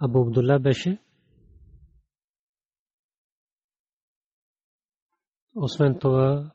Абу 0.00 0.22
Абдулла 0.22 0.58
беше. 0.58 0.98
Освен 5.54 5.98
това, 5.98 6.52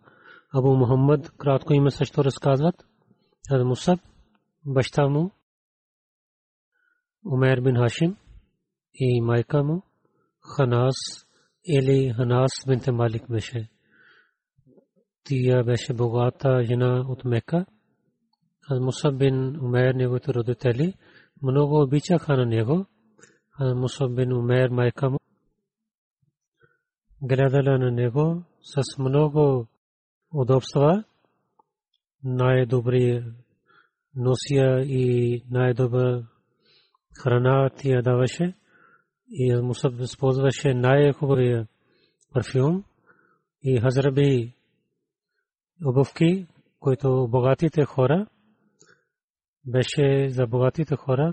Абу 0.53 0.75
Мухаммад, 0.75 1.31
кратко 1.37 1.73
име 1.73 1.91
също 1.91 2.23
разказват. 2.23 2.75
Хазрат 3.49 3.67
Мусаб, 3.67 3.99
баща 4.65 5.07
му, 5.07 5.31
Умер 7.25 7.61
бин 7.61 7.75
Хашим 7.75 8.17
и 8.93 9.21
майка 9.21 9.63
му, 9.63 9.83
Ханас 10.55 10.95
или 11.65 12.13
Ханас 12.13 12.51
бинт 12.67 12.87
Малик 12.87 13.31
беше. 13.31 13.69
Тия 15.23 15.63
беше 15.63 15.93
богата 15.93 16.63
жена 16.63 17.05
от 17.09 17.25
Мека. 17.25 17.65
Хазрат 18.67 18.83
Мусаб 18.83 19.17
бин 19.17 19.59
Умер, 19.65 19.93
неговите 19.95 20.33
родители, 20.33 20.93
много 21.43 21.81
обичаха 21.81 22.37
на 22.37 22.45
него. 22.45 22.85
Мусаб 23.60 24.14
бин 24.14 24.32
Умер, 24.32 24.68
майка 24.70 25.10
му, 25.10 25.18
гледала 27.22 27.78
на 27.78 27.90
него 27.90 28.42
с 28.62 28.98
много 28.98 29.66
удобства, 30.34 31.04
най-добри 32.24 33.24
носия 34.16 34.80
и 34.80 35.44
най-добър 35.50 36.24
храна 37.22 37.70
тя 37.76 38.02
даваше 38.02 38.54
и 39.30 39.56
Мусаб 39.62 40.00
използваше 40.00 40.74
най-хубавия 40.74 41.68
парфюм 42.32 42.84
и 43.62 43.80
хазраби 43.80 44.54
обувки, 45.84 46.46
които 46.78 47.28
богатите 47.30 47.84
хора 47.84 48.26
беше 49.64 50.28
за 50.30 50.46
богатите 50.46 50.96
хора. 50.96 51.32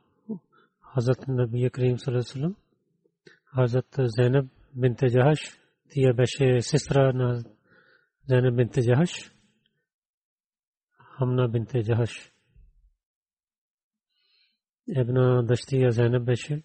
Хазрат 0.90 1.28
Набия 1.28 1.70
Карим 1.70 1.98
Салесалам. 1.98 2.56
Хазрат 3.44 3.94
Зайнаб 3.98 4.46
бинте 4.76 5.06
Джахаш. 5.06 5.40
Тя 5.90 6.12
беше 6.12 6.60
сестра 6.60 7.12
на 7.12 7.42
Зайнаб 8.28 8.56
бинте 8.56 8.82
Джахаш. 8.82 9.32
Хамна 10.98 11.48
бинте 11.48 11.82
Джахаш. 11.82 12.32
Ебна 14.96 15.42
дъщия 15.42 15.90
Зайнаб 15.90 16.24
беше. 16.24 16.62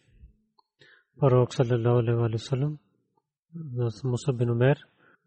Пророк 1.20 1.54
саллалаху 1.54 2.00
алейхи 2.00 2.34
ва 2.34 2.40
саллям. 2.40 2.80
Мусаб 4.04 4.38
бин 4.38 4.50
Умер 4.50 4.78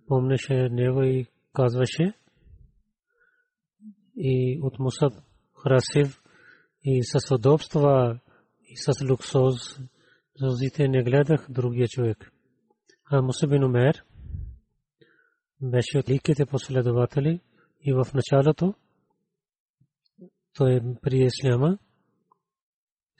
помнеше 0.08 0.68
него 0.68 1.02
и 1.02 1.26
казваше 1.52 2.12
и 4.16 4.60
от 4.62 4.78
Мусаб 4.78 5.12
красив 5.62 6.22
и 6.82 7.02
с 7.02 7.34
удобства 7.34 8.20
и 8.69 8.77
с 8.77 9.05
луксоз 9.09 9.79
зозите 10.41 10.87
не 10.87 11.03
гледах 11.03 11.45
другия 11.49 11.87
човек. 11.87 12.31
А 13.05 13.21
Мусаб 13.21 13.49
бин 13.49 13.63
Умер 13.63 14.05
беше 15.61 15.97
от 15.97 16.09
ликите 16.09 16.45
последователи 16.45 17.41
и 17.81 17.93
в 17.93 18.07
началото 18.13 18.73
той 20.53 20.81
при 21.01 21.17
Исляма 21.17 21.77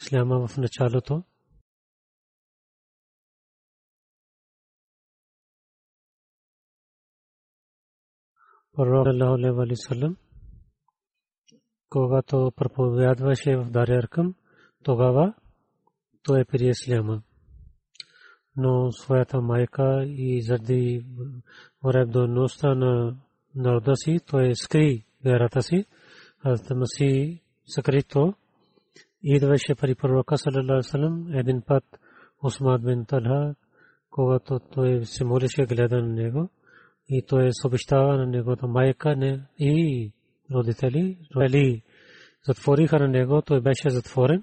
Исляма 0.02 0.48
в 0.48 0.58
началото 0.58 1.24
Пророк 8.74 9.08
Аллаху 9.08 9.62
алейхи 9.62 10.16
когато 11.90 12.52
проповядваше 12.56 13.58
в 13.58 13.70
Даряркъм, 13.70 14.36
тогава 14.84 15.34
той 16.29 16.45
прие 16.45 16.71
Исляма. 16.71 17.23
Но 18.57 18.93
своята 18.93 19.41
майка 19.41 20.05
и 20.07 20.43
заради 20.43 21.07
вредността 21.85 22.75
на 22.75 23.17
народа 23.55 23.97
си, 23.97 24.21
той 24.27 24.55
скри 24.55 25.05
вярата 25.25 25.63
си. 25.63 25.85
Хазрат 26.43 26.77
Маси 26.77 27.43
скрито 27.67 28.35
идваше 29.23 29.75
при 29.75 29.95
пророка 29.95 30.39
саллаллаху 30.39 30.73
алейхи 30.73 30.89
салам 30.89 31.27
един 31.35 31.63
път 31.63 31.85
Усман 32.43 32.83
бин 32.83 33.05
Талха 33.05 33.55
когато 34.15 34.61
той 34.61 35.05
се 35.05 35.25
молеше 35.25 35.67
гледа 35.67 36.03
на 36.03 36.09
него 36.09 36.49
и 37.09 37.23
той 37.29 37.49
съобщава 37.53 38.17
на 38.17 38.27
неговата 38.27 38.67
майка 38.67 39.17
не, 39.17 39.41
и 39.59 40.13
родители, 40.55 41.19
родители 41.37 41.83
затвориха 42.47 42.99
на 42.99 43.09
него, 43.09 43.43
той 43.43 43.61
беше 43.61 43.91
затворен, 43.91 44.43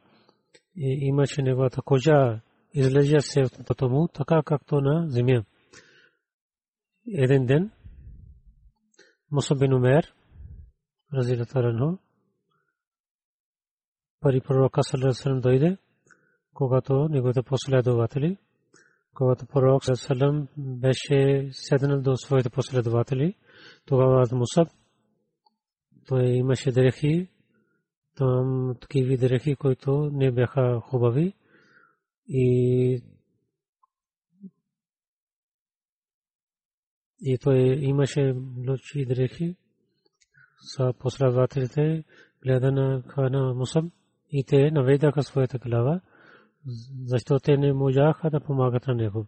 имаше 0.75 1.41
неговата 1.41 1.81
кожа, 1.81 2.41
излежа 2.73 3.21
се 3.21 3.41
от 3.69 3.81
му, 3.81 4.07
така 4.07 4.41
както 4.45 4.81
на 4.81 5.09
земя. 5.09 5.43
Един 7.07 7.45
ден, 7.45 7.71
Мусаб 9.31 9.59
бин 9.59 9.73
Умер, 9.73 10.13
разилата 11.13 11.61
пари 14.21 14.41
пророка 14.41 14.83
саллаллаху 14.83 15.41
дойде, 15.41 15.77
когато 16.53 17.07
неговите 17.09 17.41
последователи, 17.41 18.37
когато 19.13 19.45
пророк 19.45 19.83
саллаллаху 19.83 20.47
беше 20.57 21.49
седнал 21.51 22.01
до 22.01 22.15
своите 22.17 22.49
последователи, 22.49 23.35
тогава 23.85 24.23
Мусаб, 24.31 24.67
той 26.07 26.23
имаше 26.23 26.71
дрехи, 26.71 27.29
там 28.21 28.75
такива 28.81 29.17
дрехи, 29.17 29.55
които 29.55 30.09
не 30.13 30.31
бяха 30.31 30.79
хубави. 30.83 31.33
И 32.27 33.03
и 37.21 37.37
той 37.37 37.57
имаше 37.81 38.35
лоши 38.67 39.05
дрехи. 39.05 39.55
Са 40.75 40.93
последователите 40.99 42.03
гледа 42.43 42.71
на 42.71 43.03
хана 43.07 43.53
Мусаб 43.53 43.85
и 44.31 44.43
те 44.43 44.71
наведаха 44.71 45.23
своята 45.23 45.57
глава, 45.57 46.01
защото 47.05 47.43
те 47.43 47.57
не 47.57 47.73
можаха 47.73 48.29
да 48.29 48.39
помагат 48.39 48.87
на 48.87 48.95
него. 48.95 49.27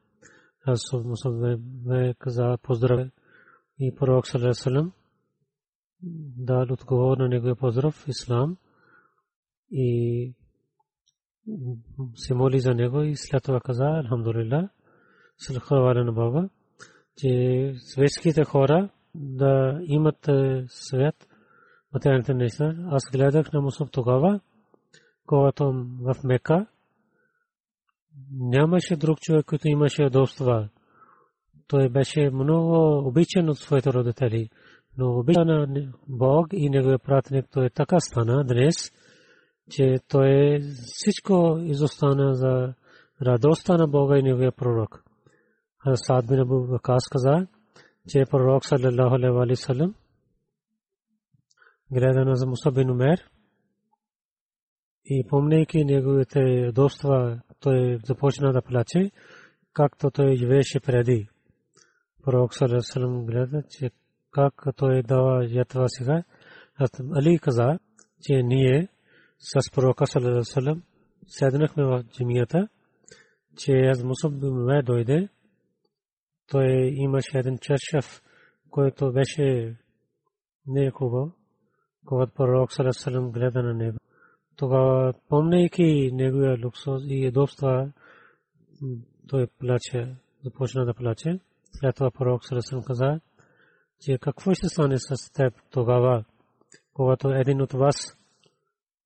Аз 0.65 0.93
Мусаб 0.93 1.59
каза 2.19 2.57
поздравя 2.63 3.09
и 3.79 3.95
пророк 3.95 4.27
Салесалам 4.27 4.91
дал 6.37 6.61
отговор 6.61 7.17
на 7.17 7.27
неговия 7.27 7.55
поздрав 7.55 8.07
ислам 8.07 8.57
и 9.73 10.33
се 12.15 12.33
моли 12.33 12.59
за 12.59 12.73
него 12.73 13.01
и 13.01 13.15
след 13.15 13.43
това 13.43 13.59
каза 13.59 13.83
Алхамдулилlah 13.83 14.69
Салхаваля 15.37 16.03
на 16.03 16.11
Бога, 16.11 16.49
че 17.17 17.73
светските 17.77 18.43
хора 18.43 18.89
да 19.15 19.79
имат 19.83 20.29
свят 20.67 21.27
материалните 21.93 22.33
неща. 22.33 22.75
Аз 22.91 23.03
гледах 23.11 23.53
на 23.53 23.61
Мусаб 23.61 23.91
тогава, 23.91 24.39
когато 25.25 25.85
в 26.01 26.15
Мека 26.23 26.65
нямаше 28.31 28.95
друг 28.95 29.19
човек, 29.19 29.45
който 29.45 29.67
имаше 29.67 30.03
удобства. 30.03 30.69
Той 31.67 31.89
беше 31.89 32.29
много 32.29 32.97
обичан 33.07 33.49
от 33.49 33.57
своите 33.57 33.93
родители. 33.93 34.49
Но 34.97 35.19
обичан 35.19 35.75
Бог 36.07 36.47
и 36.53 36.69
неговия 36.69 36.99
пратник, 36.99 37.45
той 37.51 37.69
така 37.69 37.99
стана 37.99 38.43
днес, 38.43 38.75
че 39.69 39.99
той 40.07 40.59
всичко 40.83 41.57
изостана 41.61 42.33
за 42.33 42.73
радостта 43.21 43.77
на 43.77 43.87
Бога 43.87 44.17
и 44.17 44.23
неговия 44.23 44.51
пророк. 44.51 45.03
Сад 45.95 46.27
бин 46.27 46.39
Абу 46.39 46.65
Вакас 46.65 47.09
каза, 47.11 47.47
че 48.07 48.25
пророк 48.31 48.65
саллаллаху 48.65 49.15
алейхи 49.15 49.33
ва 49.33 49.55
саллям 49.55 49.95
гледа 51.91 52.25
на 52.25 52.45
Муса 52.45 52.71
бин 52.71 52.89
Умер 52.89 53.29
и 55.05 55.27
помнейки 55.29 55.85
неговите 55.85 56.67
удобства, 56.69 57.41
той 57.59 57.99
започна 58.05 58.53
да 58.53 58.61
плаче, 58.61 59.11
както 59.73 60.11
той 60.11 60.35
живееше 60.35 60.79
преди. 60.79 61.29
Пророк 62.23 62.53
саллаллаху 62.53 63.25
гледа, 63.25 63.63
че 63.69 63.91
как 64.31 64.53
той 64.75 65.03
дава 65.03 65.45
ятва 65.49 65.89
сега. 65.89 66.23
Али 67.15 67.39
каза, 67.39 67.79
че 68.21 68.43
ние 68.43 68.87
с 69.43 69.71
пророка 69.71 70.07
саллаллаху 70.07 70.81
седнахме 71.27 71.83
в 71.83 72.03
джамията, 72.03 72.67
че 73.57 73.71
аз 73.71 74.03
Мусаб 74.03 74.39
бин 74.39 74.81
дойде, 74.83 75.29
той 76.51 76.65
имаше 76.95 77.37
един 77.37 77.57
чершав, 77.57 78.21
който 78.69 79.11
беше 79.11 79.77
не 80.67 80.91
хубав, 80.91 81.29
когато 82.05 82.33
пророк 82.33 82.73
саллаллаху 82.73 83.31
гледа 83.31 83.63
на 83.63 83.73
него 83.73 83.97
тогава, 84.55 85.13
помнейки 85.29 86.09
неговия 86.13 86.57
луксоз 86.65 87.03
и 87.07 87.27
удобства, 87.27 87.91
той 89.27 89.47
плаче, 89.59 90.15
започна 90.45 90.85
да 90.85 90.93
плаче. 90.93 91.39
След 91.71 91.95
това 91.95 92.11
пророк 92.11 92.45
Сарасъм 92.45 92.83
каза, 92.83 93.19
че 94.01 94.17
какво 94.17 94.53
ще 94.53 94.69
стане 94.69 94.97
с 94.99 95.31
теб 95.33 95.53
тогава, 95.71 96.25
когато 96.93 97.29
един 97.29 97.61
от 97.61 97.73
вас 97.73 97.95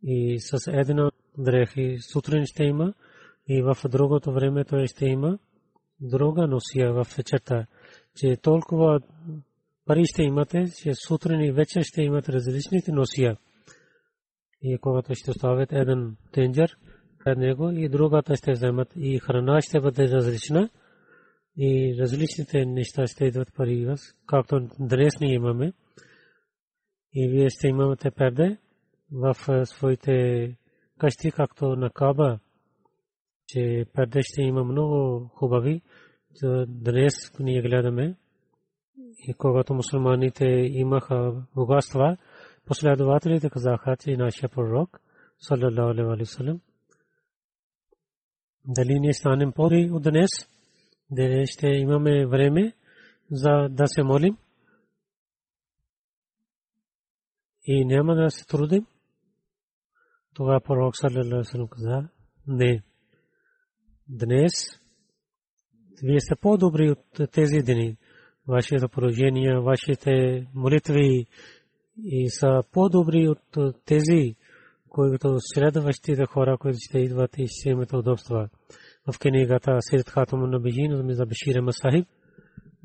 и 0.04 0.39
с 0.39 0.72
една 0.72 1.12
дрехи 1.38 1.98
сутрин 2.12 2.46
ще 2.46 2.63
има 2.63 2.94
и 3.48 3.62
в 3.62 3.77
другото 3.89 4.32
време 4.32 4.66
той 4.66 4.88
ще 4.88 5.06
има. 5.06 5.39
Друга 6.01 6.48
носия 6.48 6.94
в 6.94 7.08
вечерта, 7.18 7.66
че 8.16 8.38
толкова 8.42 9.00
пари 9.86 10.06
ще 10.06 10.24
имате, 10.24 10.66
че 10.84 10.94
сутрин 10.94 11.42
и 11.42 11.51
вечер 11.51 11.82
ще 11.84 12.01
имате 12.01 12.32
различните 12.32 12.92
носия. 12.92 13.38
И 14.62 14.77
когато 14.77 15.16
ще 15.16 15.32
оставят 15.32 15.72
един 15.72 16.16
тенджер 16.32 16.77
пред 17.24 17.38
него 17.38 17.70
и 17.70 17.89
другата 17.89 18.36
ще 18.36 18.51
вземат 18.51 18.88
и 18.96 19.20
храна 19.20 19.62
ще 19.62 19.80
бъде 19.80 20.08
различна 20.08 20.70
и 21.58 21.96
различните 22.00 22.66
неща 22.66 23.08
ще 23.08 23.25
идват 23.25 23.54
пари. 23.56 23.86
Вас, 23.86 24.16
както 24.25 24.70
днес 24.80 25.13
ние 25.22 25.34
имаме. 25.34 25.74
И 27.13 27.30
вие 27.30 27.50
ще 27.50 27.68
имате 27.68 28.12
перде 28.12 28.58
в 29.11 29.65
своите 29.65 30.55
къщи, 30.97 31.31
както 31.31 31.75
на 31.75 31.89
Каба, 31.89 32.39
че 33.47 33.85
перде 33.93 34.21
ще 34.23 34.41
има 34.41 34.63
много 34.63 35.27
хубави. 35.33 35.81
Днес 36.67 37.13
ние 37.39 37.61
гледаме 37.61 38.15
и 39.27 39.33
когато 39.33 39.73
мусулманите 39.73 40.45
имаха 40.71 41.43
богатства, 41.55 42.17
последователите 42.65 43.49
казаха, 43.49 43.97
че 43.97 44.17
нашия 44.17 44.49
пророк, 44.49 45.01
и 57.63 57.85
няма 57.85 58.15
да 58.15 58.31
се 58.31 58.45
трудим. 58.45 58.85
Това 60.38 60.60
пророк 60.60 60.94
алейхи 61.03 61.29
ва 61.34 61.44
саллям 61.46 61.67
каза, 61.67 62.10
не. 62.48 62.84
Днес 64.10 64.53
вие 66.03 66.20
сте 66.20 66.36
по-добри 66.41 66.91
от 66.91 67.32
тези 67.32 67.60
дни. 67.60 67.98
Вашите 68.48 68.88
поражения, 68.88 69.62
вашите 69.62 70.46
молитви, 70.53 71.25
и 72.03 72.29
са 72.29 72.63
по-добри 72.72 73.27
от 73.27 73.75
тези, 73.86 74.36
които 74.89 75.38
следващите 75.39 76.25
хора, 76.25 76.58
които 76.58 76.77
ще 76.82 77.00
идват 77.00 77.38
и 77.38 77.48
ще 77.48 77.70
имат 77.70 77.94
удобства. 77.94 78.50
В 79.12 79.20
книгата 79.20 79.77
Сират 79.82 80.10
Хатам 80.10 80.50
на 80.50 80.60
Бижин 80.60 80.94
от 80.94 81.06
Миза 81.06 81.25
Бешир 81.25 81.62
Масахиб 81.62 82.08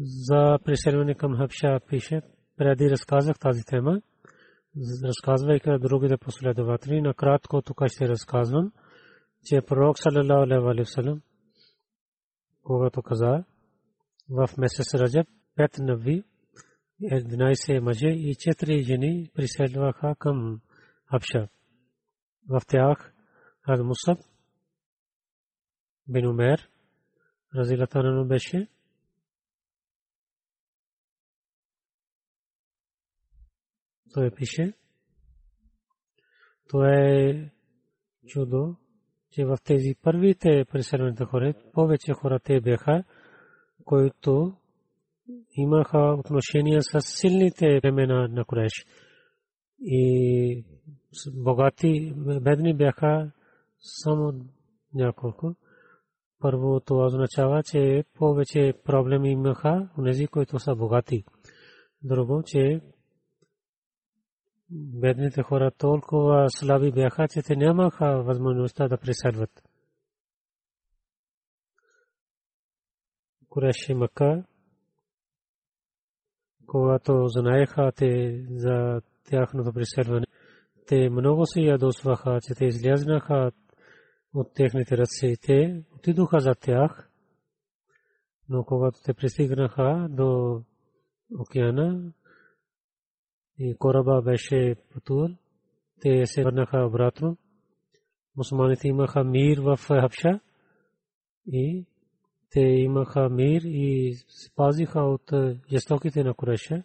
за 0.00 0.58
преселване 0.64 1.14
към 1.14 1.36
Хабша 1.36 1.80
пише, 1.88 2.22
преди 2.56 2.90
разказах 2.90 3.38
тази 3.38 3.64
тема, 3.64 4.00
разказвайки 5.04 5.78
другите 5.80 6.16
последователи, 6.16 7.00
накратко 7.00 7.62
тук 7.62 7.82
ще 7.86 8.08
разказвам, 8.08 8.72
че 9.44 9.60
пророк 9.60 9.98
салалаху 9.98 10.68
алейхи 10.68 10.80
васалам, 10.80 11.22
когато 12.62 13.02
каза, 13.02 13.44
в 14.30 14.48
месец 14.58 14.94
Раджаб, 14.94 15.26
пет 15.56 15.78
нави, 15.78 16.24
11 17.02 17.80
мъже 17.80 18.08
и 18.08 18.34
4 18.34 18.82
жени 18.82 19.30
преселваха 19.34 20.14
към 20.18 20.60
Хабша. 21.10 21.48
В 22.48 22.60
тях 22.68 23.12
Аз 23.62 23.80
Мусаб 23.80 24.18
бин 26.08 26.26
Умер, 26.26 26.68
разилатана 27.54 28.24
беше, 28.24 28.68
той 34.14 34.30
пише, 34.30 34.72
това 36.68 36.94
е 36.94 37.50
чудо, 38.26 38.76
че 39.30 39.44
в 39.44 39.58
тези 39.64 39.94
първите 40.02 40.64
преселените 40.72 41.24
хора, 41.24 41.54
повече 41.72 42.12
хора 42.12 42.40
те 42.44 42.60
бяха, 42.60 43.04
които 43.84 44.56
имаха 45.56 45.98
отношения 46.18 46.82
с 46.82 47.00
силните 47.00 47.80
времена 47.82 48.28
на 48.28 48.44
Куреш. 48.44 48.86
И 49.80 50.64
богати, 51.34 52.12
бедни 52.16 52.74
бяха 52.74 53.30
само 53.78 54.32
няколко. 54.94 55.54
Първо 56.38 56.80
това 56.80 57.06
означава, 57.06 57.62
че 57.62 58.04
повече 58.14 58.72
проблеми 58.84 59.30
имаха 59.30 59.88
у 59.98 60.02
нези, 60.02 60.26
които 60.26 60.58
са 60.58 60.74
богати. 60.74 61.24
Друго, 62.02 62.42
че 62.46 62.80
бедните 64.74 65.42
хора 65.42 65.70
толкова 65.70 66.46
слаби 66.48 66.92
бяха, 66.92 67.28
че 67.28 67.42
те 67.42 67.56
нямаха 67.56 68.22
възможността 68.22 68.88
да 68.88 68.98
преследват. 68.98 69.62
Куреши 73.48 73.94
Мака, 73.94 74.44
когато 76.66 77.26
знаеха 77.28 77.92
те 77.96 78.44
за 78.50 79.00
тяхното 79.24 79.72
преследване, 79.72 80.26
те 80.86 81.10
много 81.10 81.46
се 81.46 81.60
ядосваха, 81.60 82.38
че 82.42 82.54
те 82.54 82.64
излязнаха 82.64 83.50
от 84.34 84.54
техните 84.54 84.96
ръце 84.96 85.26
и 85.26 85.36
те 85.36 85.84
отидоха 85.96 86.40
за 86.40 86.54
тях, 86.54 87.10
но 88.48 88.64
когато 88.64 88.98
те 89.04 89.14
пристигнаха 89.14 90.06
до 90.10 90.60
океана, 91.38 92.12
и 93.59 93.75
кораба 93.77 94.21
беше 94.21 94.75
пътувал. 94.93 95.29
Те 96.01 96.25
се 96.25 96.43
върнаха 96.43 96.85
обратно. 96.85 97.37
Мусулманите 98.37 98.87
имаха 98.87 99.23
мир 99.23 99.59
в 99.59 99.77
Хабша 99.87 100.39
и 101.47 101.85
те 102.49 102.59
имаха 102.59 103.29
мир 103.29 103.61
и 103.65 104.15
спазиха 104.45 105.01
от 105.01 105.31
жестоките 105.71 106.23
на 106.23 106.33
Куреша. 106.33 106.83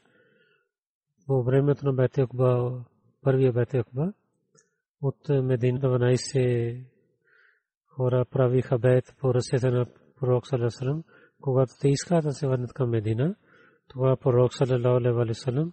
По 1.26 1.42
времето 1.42 1.86
на 1.86 1.92
Бете 1.92 2.20
Акба, 2.20 2.84
първия 3.22 3.52
Бете 3.52 3.78
Акба, 3.78 4.12
от 5.02 5.28
Медина 5.28 5.80
12 5.80 6.84
хора 7.86 8.24
правиха 8.24 8.78
бет 8.78 9.14
по 9.20 9.34
ръцете 9.34 9.70
на 9.70 9.86
пророк 10.20 10.46
Салесалам. 10.46 11.04
Когато 11.40 11.72
те 11.80 11.88
искаха 11.88 12.22
да 12.22 12.32
се 12.32 12.48
върнат 12.48 12.72
към 12.72 12.90
Медина, 12.90 13.34
това 13.88 14.16
пророк 14.16 14.54
Салесалам 14.54 15.72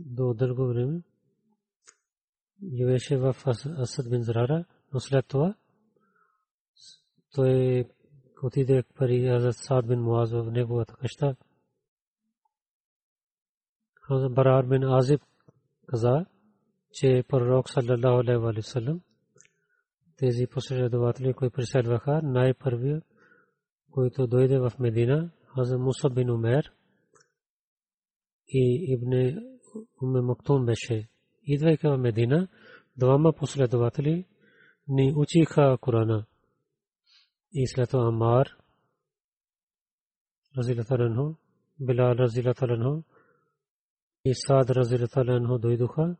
до 0.00 0.34
дълго 0.34 0.66
време 0.66 1.02
живееше 2.74 3.16
в 3.16 3.36
Асад 3.46 4.10
бин 4.10 4.22
Зарара, 4.22 4.64
но 4.92 5.00
след 5.00 5.26
това 5.26 5.54
той 7.34 7.84
отиде 8.42 8.82
при 8.98 9.28
Азад 9.28 9.56
Саад 9.56 9.86
бин 9.86 10.00
Муаз 10.00 10.32
в 10.32 10.50
неговата 10.50 10.94
къща. 10.94 11.36
Барар 14.30 14.64
бин 14.66 14.84
Азиб 14.84 15.20
каза, 15.86 16.26
че 16.92 17.24
пророк 17.28 17.70
саллалаху 17.70 18.20
алейхи 18.20 18.38
ва 18.38 18.62
саллям 18.62 19.00
тези 20.16 20.46
последователи, 20.46 21.34
които 21.34 21.54
преследваха, 21.54 22.20
най-първият, 22.22 23.04
който 23.90 24.26
дойде 24.26 24.58
в 24.58 24.72
Медина, 24.78 25.30
Хаза 25.54 25.78
Муса 25.78 26.10
бин 26.10 26.30
Умер 26.30 26.72
и 28.48 28.92
Ибн 28.92 29.40
Уме 30.02 30.20
Мактум 30.20 30.64
беше 30.66 31.08
идвайки 31.44 31.86
в 31.86 31.98
Медина, 31.98 32.48
двама 32.96 33.32
последователи 33.32 34.24
ни 34.88 35.14
учиха 35.16 35.78
Корана. 35.80 36.24
И 37.52 37.66
след 37.66 37.90
това 37.90 38.08
Амар, 38.08 38.56
разилаталенхо, 40.58 41.34
Билал 41.80 42.14
разилаталенхо, 42.14 43.02
и 44.24 44.34
Сад 44.34 44.70
разилаталенхо 44.70 45.58
дойдоха, 45.58 46.16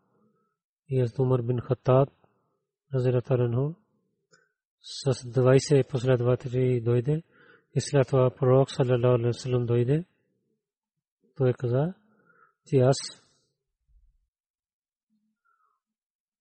и 0.88 1.00
аз 1.00 1.18
Умар 1.18 1.42
бин 1.42 1.60
Хаттаб 1.60 2.08
разилаталенхо, 2.94 3.74
с 4.80 5.12
20 5.12 5.88
последователи 5.88 6.80
дойде, 6.80 7.22
и 7.74 7.80
след 7.80 8.06
това 8.08 8.30
пророк 8.30 8.70
саллалаху 8.70 9.32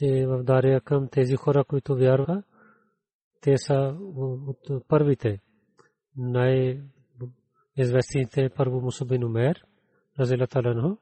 че 0.00 0.26
в 0.26 0.42
Дария 0.42 0.80
към 0.80 1.08
тези 1.08 1.36
хора, 1.36 1.64
които 1.64 1.96
вярваха, 1.96 2.42
те 3.40 3.58
са 3.58 3.96
от 4.46 4.88
първите 4.88 5.40
най-известните 6.16 8.50
първо 8.56 8.80
Мусубин 8.80 9.24
Умер, 9.24 9.64
Разила 10.18 10.46
Таланхо, 10.46 10.98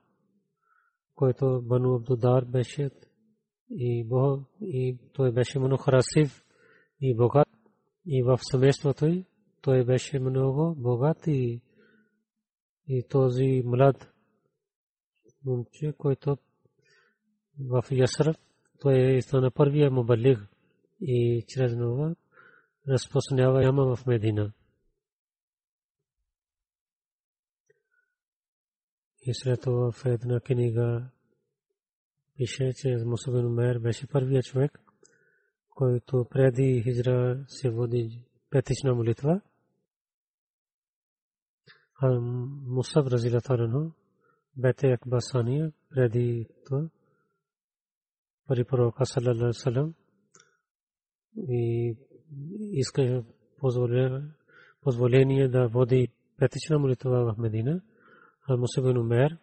който 1.15 1.63
Бану 1.63 1.95
Абдудар 1.95 2.45
беше 2.45 2.91
и, 3.71 4.07
и 4.61 4.99
той 5.13 5.33
беше 5.33 5.59
много 5.59 5.83
красив 5.85 6.45
и 7.01 7.17
богат 7.17 7.49
и 8.07 8.23
в 8.23 8.39
семейството 8.43 9.07
й 9.07 9.25
той 9.63 9.85
беше 9.85 10.19
много 10.19 10.75
богат 10.75 11.27
и, 11.27 11.61
и 12.89 13.09
този 13.09 13.63
млад 13.65 14.13
момче, 15.45 15.95
който 15.99 16.37
в 17.61 17.85
Ясраб. 17.91 18.37
Той 18.81 19.23
стана 19.23 19.51
първия 19.51 19.91
мубалиг 19.91 20.39
и 21.01 21.45
чрез 21.49 21.77
него 21.77 22.17
разпространява 22.89 23.65
яма 23.65 23.97
в 23.97 24.07
Медина. 24.07 24.53
И 29.27 29.35
след 29.35 29.61
това 29.61 29.93
в 29.93 30.05
една 30.07 30.41
книга 30.41 31.11
пише, 32.37 32.73
че 32.77 32.97
Мусабин 33.07 33.47
Умер 33.47 33.79
беше 33.79 34.07
първият 34.07 34.45
човек, 34.45 34.81
който 35.71 36.27
преди 36.31 36.83
хижра 36.83 37.45
се 37.49 37.71
води 37.71 38.23
петична 38.51 38.95
молитва. 38.95 39.41
Мусаб 42.67 43.07
Разилатарано 43.07 43.93
бете 44.57 44.87
Акбасания 44.93 45.73
преди 45.91 46.49
това 46.67 46.89
при 48.49 48.65
пророка 48.65 49.05
саллаллаху 49.05 49.53
салам 49.53 49.95
и 51.37 51.95
иска 52.73 53.25
позволение 54.83 55.49
да 55.49 55.69
води 55.69 56.09
петична 56.39 56.79
молитва 56.79 57.35
в 57.35 57.39
Медина. 57.39 57.81
Мусаб 58.49 58.85
бин 58.85 58.99
Умер, 58.99 59.39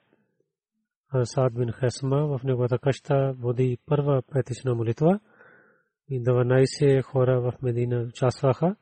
Саад 1.24 1.54
бин 1.54 1.72
Хасма 1.72 2.28
в 2.28 2.44
неговата 2.44 2.80
къща 2.80 3.34
води 3.40 3.78
първа 3.86 4.22
петична 4.32 4.76
молитва 4.76 5.20
и 6.10 6.24
12 6.24 7.02
хора 7.02 7.42
в 7.42 7.54
Медина 7.62 8.06
участваха. 8.10 8.76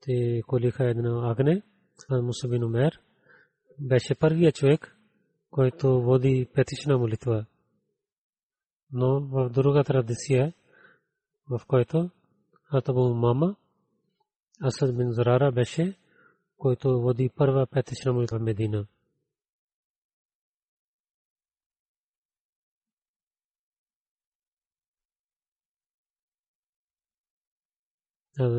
Те 0.00 0.42
колиха 0.46 0.84
едно 0.84 1.30
агне. 1.30 1.62
Мусаб 2.10 2.50
бин 2.50 2.64
Умер 2.64 3.00
беше 3.78 4.14
първият 4.14 4.54
човек, 4.54 4.96
който 5.50 6.02
води 6.02 6.48
петична 6.54 6.98
молитва. 6.98 7.46
Но 8.92 9.20
в 9.20 9.50
друга 9.50 9.84
традиция, 9.84 10.54
в 11.50 11.60
който 11.66 12.10
Атабу 12.72 13.14
Мама, 13.14 13.56
Асад 14.60 14.96
бин 14.96 15.12
Зарара 15.12 15.52
беше, 15.52 15.98
който 16.58 17.00
води 17.00 17.30
първа 17.36 17.66
петична 17.66 18.12
молитва 18.12 18.38
в 18.38 18.42
Медина. 18.42 18.86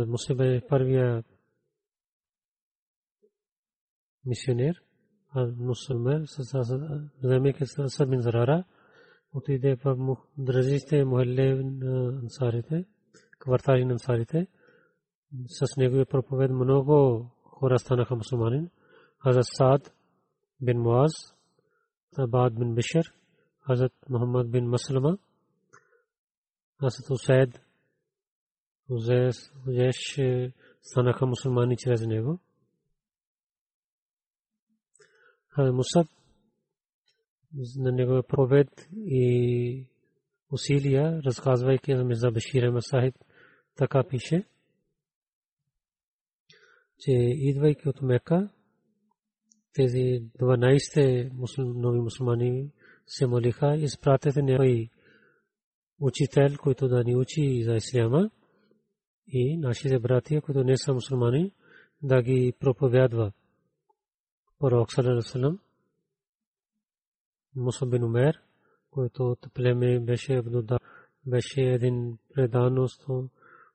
Мусиб 0.08 0.40
е 0.40 0.62
първия 0.70 1.24
мисионер, 4.26 4.84
а 5.30 5.48
мусулман, 5.58 6.26
вземайки 7.24 7.64
Асад 7.64 8.10
бин 8.10 8.22
Зарара, 8.22 8.64
отиде 9.35 9.77
в 9.85 10.17
дразистите 10.37 11.05
мухалле 11.05 11.63
на 11.63 12.19
ансарите, 12.23 12.85
квартали 13.39 13.85
на 13.85 13.93
ансарите. 13.93 14.47
С 15.47 15.77
неговия 15.77 16.07
проповед 16.07 16.51
много 16.51 17.31
хора 17.45 17.79
станаха 17.79 18.17
мусулманин. 18.17 18.71
Хазрат 19.19 19.47
Саад 19.57 19.93
бин 20.61 20.81
Муаз, 20.81 21.13
Абад 22.17 22.55
бин 22.55 22.75
Бишер, 22.75 23.15
Хазрат 23.67 23.93
Мухаммад 24.09 24.51
бин 24.51 24.69
Маслама, 24.69 25.19
Хазрат 26.81 27.11
Усайд, 27.11 27.61
Узеш 28.89 29.37
станаха 30.83 31.27
мусулмани 31.27 31.77
чрез 31.77 32.07
него. 32.07 32.39
Хазрат 35.49 35.75
Мусаб 35.75 36.07
на 37.78 37.92
негова 37.92 38.24
провед 38.24 38.88
и 38.96 39.86
усилия, 40.52 41.22
разказвайки 41.26 41.96
за 41.96 42.04
Мирза 42.04 42.32
Башир 42.32 42.70
Масахид, 42.70 43.16
така 43.76 44.04
пише, 44.04 44.44
че 47.00 47.12
идвайки 47.12 47.90
от 47.90 48.02
Мека, 48.02 48.50
тези 49.74 50.24
12 50.40 51.32
нови 51.58 52.00
мусулмани 52.00 52.72
се 53.08 53.28
молиха, 53.28 53.76
изпратете 53.76 54.42
някой 54.42 54.90
учител, 56.00 56.50
който 56.62 56.88
да 56.88 57.04
ни 57.04 57.16
учи 57.16 57.64
за 57.64 57.76
исляма 57.76 58.30
и 59.28 59.58
нашите 59.58 60.00
братия, 60.00 60.42
които 60.42 60.64
не 60.64 60.78
са 60.78 60.94
мусулмани, 60.94 61.52
да 62.02 62.22
ги 62.22 62.54
проповядва. 62.60 63.32
Пророк 64.60 64.94
Салалалалалалам 64.94 65.60
Муса 67.56 67.86
бин 67.86 68.04
Умер, 68.04 68.42
който 68.92 69.32
от 69.32 69.54
племе 69.54 70.00
беше 70.00 70.34
Абдуда, 70.34 70.80
беше 71.26 71.62
един 71.62 72.18
преданост, 72.34 73.06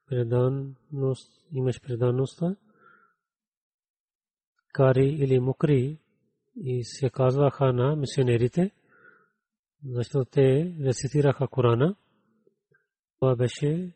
преданост, 0.08 1.46
имаш 1.52 1.80
предаността, 1.80 2.56
кари 4.72 5.08
или 5.08 5.40
мукри 5.40 5.98
и 6.56 6.84
се 6.84 7.10
казваха 7.10 7.72
на 7.72 7.96
мисионерите, 7.96 8.70
защото 9.84 10.30
те 10.30 10.76
рецитираха 10.80 11.48
Корана. 11.48 11.96
Това 13.18 13.36
беше 13.36 13.92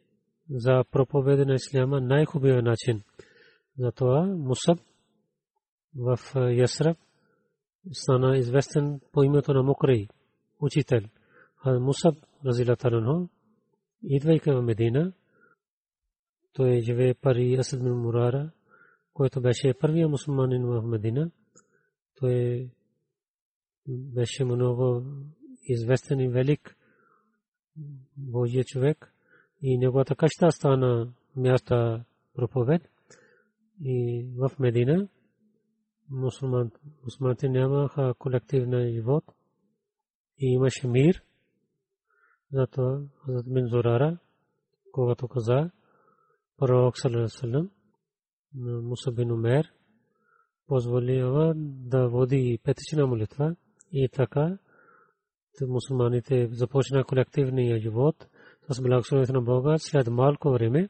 за 0.51 0.85
проповеда 0.91 1.47
на 1.47 1.55
Исляма 1.55 2.01
най-хубавия 2.01 2.63
начин. 2.63 3.03
Затова 3.79 4.27
Мусаб 4.27 4.79
в 5.97 6.19
Ясраб 6.51 6.99
стана 7.93 8.39
известен 8.39 9.01
по 9.13 9.23
името 9.23 9.55
на 9.55 9.63
Мукрей, 9.63 10.09
учител. 10.61 11.01
А 11.65 11.79
Мусаб 11.79 12.15
Разилатарано, 12.45 13.29
идвайки 14.03 14.51
в 14.51 14.63
Медина, 14.63 15.13
той 16.53 16.81
живее 16.81 17.15
пари 17.15 17.55
Асад 17.55 17.83
бин 17.83 17.95
Мурара, 17.95 18.51
който 19.15 19.41
беше 19.41 19.75
първият 19.81 20.11
мусулманин 20.11 20.67
в 20.67 20.83
Медина. 20.83 21.31
Той 22.21 22.69
беше 23.89 24.45
много 24.45 25.03
известен 25.69 26.21
и 26.21 26.29
велик 26.29 26.77
Божия 28.17 28.65
човек 28.65 29.15
и 29.63 29.79
неговата 29.79 30.17
къща 30.17 30.53
стана 30.53 31.13
място 31.37 32.01
проповед 32.35 32.89
и 33.85 34.27
в 34.37 34.51
Медина 34.59 35.09
мусулманите 36.13 37.49
нямаха 37.49 38.15
колективна 38.19 38.93
живот 38.93 39.25
и 40.39 40.53
имаше 40.53 40.89
мир. 40.89 41.23
Зато 42.53 43.09
Хазрат 43.25 43.53
бин 43.55 43.67
Зурара, 43.67 44.19
когато 44.93 45.29
каза, 45.29 45.71
пророк 46.59 46.99
Салам, 46.99 47.71
Муса 48.55 49.13
бин 49.13 49.33
Умер, 49.33 49.73
позволява 50.67 51.53
да 51.57 52.09
води 52.09 52.59
петична 52.65 53.07
молитва 53.07 53.57
и 53.93 54.09
така 54.09 54.59
мусулманите 55.69 56.49
започна 56.53 57.05
колективния 57.05 57.81
живот 57.81 58.27
с 58.71 58.83
благословението 58.83 59.33
на 59.33 59.43
Бога 59.43 59.79
след 59.79 60.07
малко 60.07 60.51
време 60.53 60.89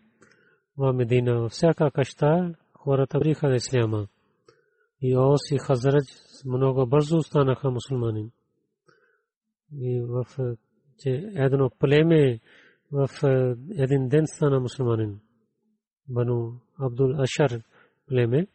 в 0.76 0.92
Медина. 0.92 1.48
Всяка 1.48 1.90
къща 1.90 2.54
хората 2.74 3.20
приха 3.20 3.48
на 3.48 3.54
Исляма 3.56 4.08
и 5.02 5.16
Ос 5.16 5.50
и 5.50 5.58
Хазрач 5.58 6.04
много 6.44 6.86
бързо 6.86 7.22
станаха 7.22 7.70
мусулмани. 7.70 8.30
И 9.72 10.00
в 10.00 10.26
че 10.98 11.10
едно 11.34 11.70
племе 11.78 12.40
в 12.92 13.08
един 13.78 14.08
ден 14.08 14.26
стана 14.26 14.60
мусулманин. 14.60 15.20
Бану 16.08 16.60
Абдул 16.78 17.20
Ашар 17.20 17.62
племе. 18.06 18.46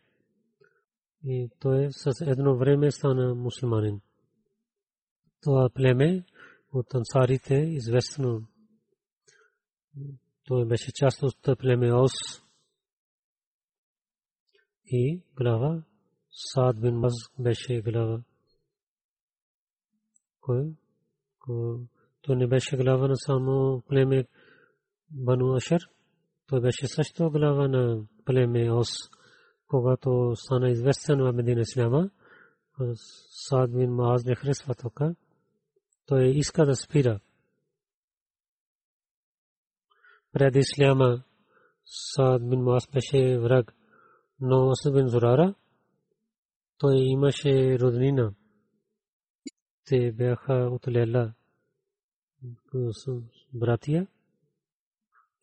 И 1.24 1.50
той 1.60 1.88
с 1.92 2.06
едно 2.22 2.58
време 2.58 2.92
стана 2.92 3.36
мусулманин. 3.36 4.02
Това 5.42 5.70
племе 5.74 6.26
от 6.74 6.96
ансарите 6.96 7.56
известно. 7.56 8.48
Той 10.46 10.66
беше 10.66 10.92
част 10.94 11.24
от 11.24 11.60
племе 11.60 11.94
Ос 11.94 12.12
и 14.86 15.22
глава 15.36 15.84
Саад 16.37 16.81
бин 16.81 16.99
Маз 16.99 17.13
беше 17.39 17.83
глава. 17.83 18.23
Кой? 20.41 20.75
Той 22.23 22.37
не 22.37 22.47
беше 22.47 22.77
глава 22.77 23.09
на 23.09 23.17
само 23.17 23.83
племе 23.89 24.27
Бану 25.11 25.55
Ашер. 25.55 25.89
Той 26.47 26.61
беше 26.61 26.87
също 26.87 27.31
глава 27.31 27.69
на 27.69 28.05
племе 28.25 28.73
Ос, 28.73 28.89
когато 29.67 30.33
стана 30.35 30.71
известен 30.71 31.23
в 31.23 31.33
Медина 31.33 31.61
Исляма. 31.61 32.11
Саад 33.49 33.73
бин 33.73 33.91
Маз 33.91 34.25
не 34.25 34.35
харесва 34.35 34.75
тока. 34.75 35.15
Той 36.07 36.25
иска 36.25 36.67
да 36.67 36.77
спира. 36.77 37.21
Преди 40.33 40.59
Исляма 40.59 41.23
Саад 41.85 42.49
бин 42.49 42.61
Маз 42.61 42.89
беше 42.93 43.39
враг. 43.39 43.75
Но 44.41 44.71
Асад 44.71 44.95
бин 44.95 45.09
Зурара 45.09 45.55
той 46.79 46.97
имаше 46.97 47.79
роднина. 47.79 48.35
Те 49.85 50.13
бяха 50.13 50.55
от 50.55 50.89
Лела 50.89 51.35
братия 53.53 54.07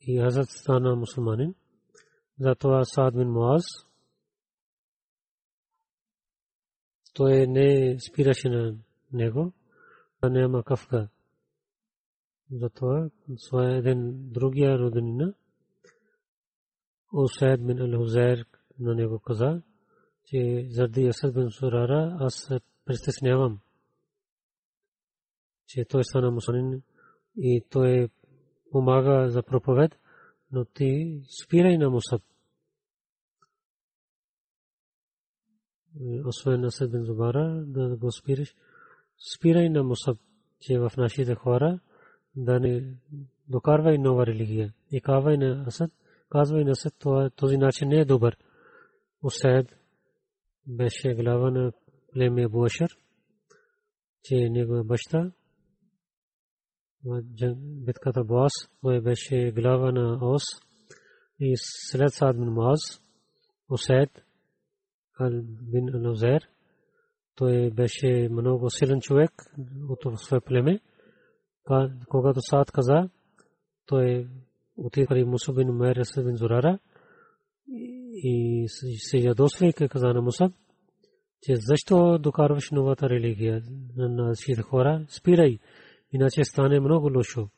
и 0.01 0.19
Хазрат 0.19 0.49
стана 0.49 0.95
мусулманин. 0.95 1.55
Затова 2.39 2.85
Саад 2.85 3.15
бин 3.15 3.31
Муаз 3.31 3.65
той 7.13 7.47
не 7.47 7.99
спираше 7.99 8.49
на 8.49 8.77
него, 9.13 9.53
а 10.21 10.29
няма 10.29 10.63
кафка. 10.63 11.09
Затова 12.51 13.09
своя 13.37 13.75
един 13.75 14.31
другия 14.31 14.79
роднина, 14.79 15.33
Усайд 17.13 17.67
бин 17.67 17.77
Ал-Хузайр 17.77 18.45
на 18.79 18.95
него 18.95 19.19
каза, 19.19 19.61
че 20.24 20.66
заради 20.70 21.06
Асад 21.06 21.34
бин 21.34 21.50
Сурара 21.50 22.16
аз 22.20 22.34
се 22.34 22.60
притеснявам, 22.84 23.60
че 25.66 25.84
той 25.84 26.04
стана 26.04 26.30
мусулманин 26.30 26.82
и 27.36 27.64
той 27.70 28.08
помага 28.70 29.28
за 29.30 29.42
проповед, 29.42 29.98
но 30.52 30.64
ти 30.64 31.20
спирай 31.42 31.78
на 31.78 31.90
Мусаб. 31.90 32.22
Освен 36.24 36.64
Асад 36.64 36.90
бин 36.90 37.04
Зубара, 37.04 37.64
да 37.66 37.96
го 37.96 38.12
спираш, 38.12 38.54
спирай 39.34 39.68
на 39.68 39.82
Мусаб, 39.82 40.18
че 40.60 40.78
в 40.78 40.92
нашите 40.96 41.34
хора 41.34 41.80
да 42.36 42.60
не 42.60 42.94
докарвай 43.48 43.98
нова 43.98 44.26
религия. 44.26 44.74
И 44.90 45.00
казвай 45.00 45.36
на 45.36 45.64
Асад, 45.66 45.90
казвай 46.28 46.64
на 46.64 46.70
Асад, 46.70 46.94
този 47.36 47.56
начин 47.56 47.88
не 47.88 48.00
е 48.00 48.04
добър. 48.04 48.36
Усайд 49.22 49.83
беше 50.66 51.14
глава 51.14 51.50
на 51.50 51.72
племе 52.12 52.48
Буашар, 52.48 52.90
че 54.22 54.34
негова 54.50 54.84
баща 54.84 55.32
битката 57.56 58.24
Буас, 58.24 58.52
той 58.82 59.00
беше 59.00 59.52
глава 59.52 59.92
на 59.92 60.18
Ос 60.22 60.42
и 61.40 61.54
след 61.56 62.12
Саад 62.12 62.36
бин 62.36 62.48
Муаз, 62.48 62.80
Усайд 63.70 64.24
бин 65.72 65.94
Алузер, 65.94 66.48
той 67.34 67.70
беше 67.70 68.28
много 68.30 68.70
силен 68.70 69.00
човек 69.00 69.30
от 69.88 70.20
свое 70.20 70.40
племе. 70.40 70.80
Когато 72.08 72.40
Саад 72.40 72.70
каза, 72.70 73.08
той 73.86 74.28
отиде 74.76 75.06
при 75.06 75.24
Мусаб 75.24 75.56
бин 75.56 75.70
Умер 75.70 75.96
бин 76.24 76.36
Зурара 76.36 76.78
и 78.14 78.66
се 78.98 79.18
ядосвайки 79.18 79.88
каза 79.88 80.06
на 80.06 80.22
Мусаб, 80.22 80.52
че 81.42 81.56
защо 81.56 82.18
докарваш 82.18 82.70
новата 82.70 83.08
религия 83.08 83.62
на 83.96 84.34
всички 84.34 84.62
хора, 84.62 85.06
спирай, 85.08 85.58
иначе 86.12 86.44
стане 86.44 86.80
много 86.80 87.10
лошо. 87.16 87.48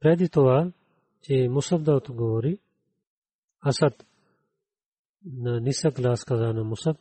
Преди 0.00 0.28
това, 0.28 0.72
че 1.22 1.48
Мусаб 1.50 1.82
да 1.82 1.92
отговори, 1.94 2.58
Асад 3.66 4.06
на 5.24 5.60
нисък 5.60 5.96
глас 5.96 6.24
каза 6.24 6.52
на 6.52 6.64
Мусаб, 6.64 6.96